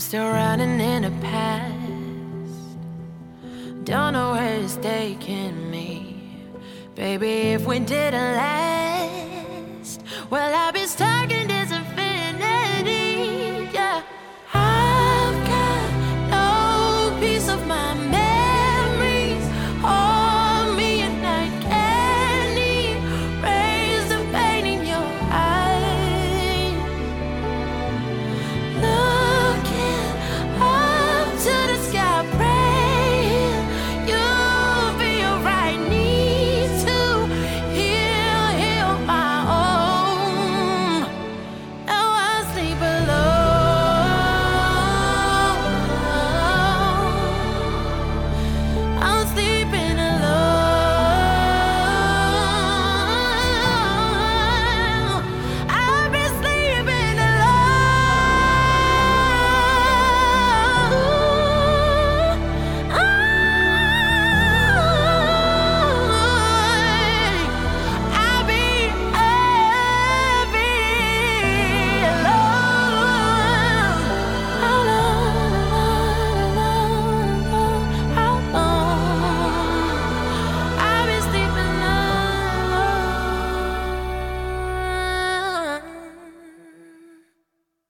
Still 0.10 0.32
running 0.32 0.80
in 0.80 1.04
the 1.04 1.12
past. 1.22 1.76
Don't 3.84 4.14
know 4.14 4.32
where 4.32 4.56
it's 4.56 4.76
taking 4.78 5.70
me. 5.70 6.42
Baby, 6.96 7.54
if 7.54 7.68
we 7.68 7.78
didn't 7.78 8.34
last, 8.36 10.02
well, 10.32 10.52
I'll 10.52 10.72
be 10.72 10.88
stuck 10.88 11.30
in 11.30 11.48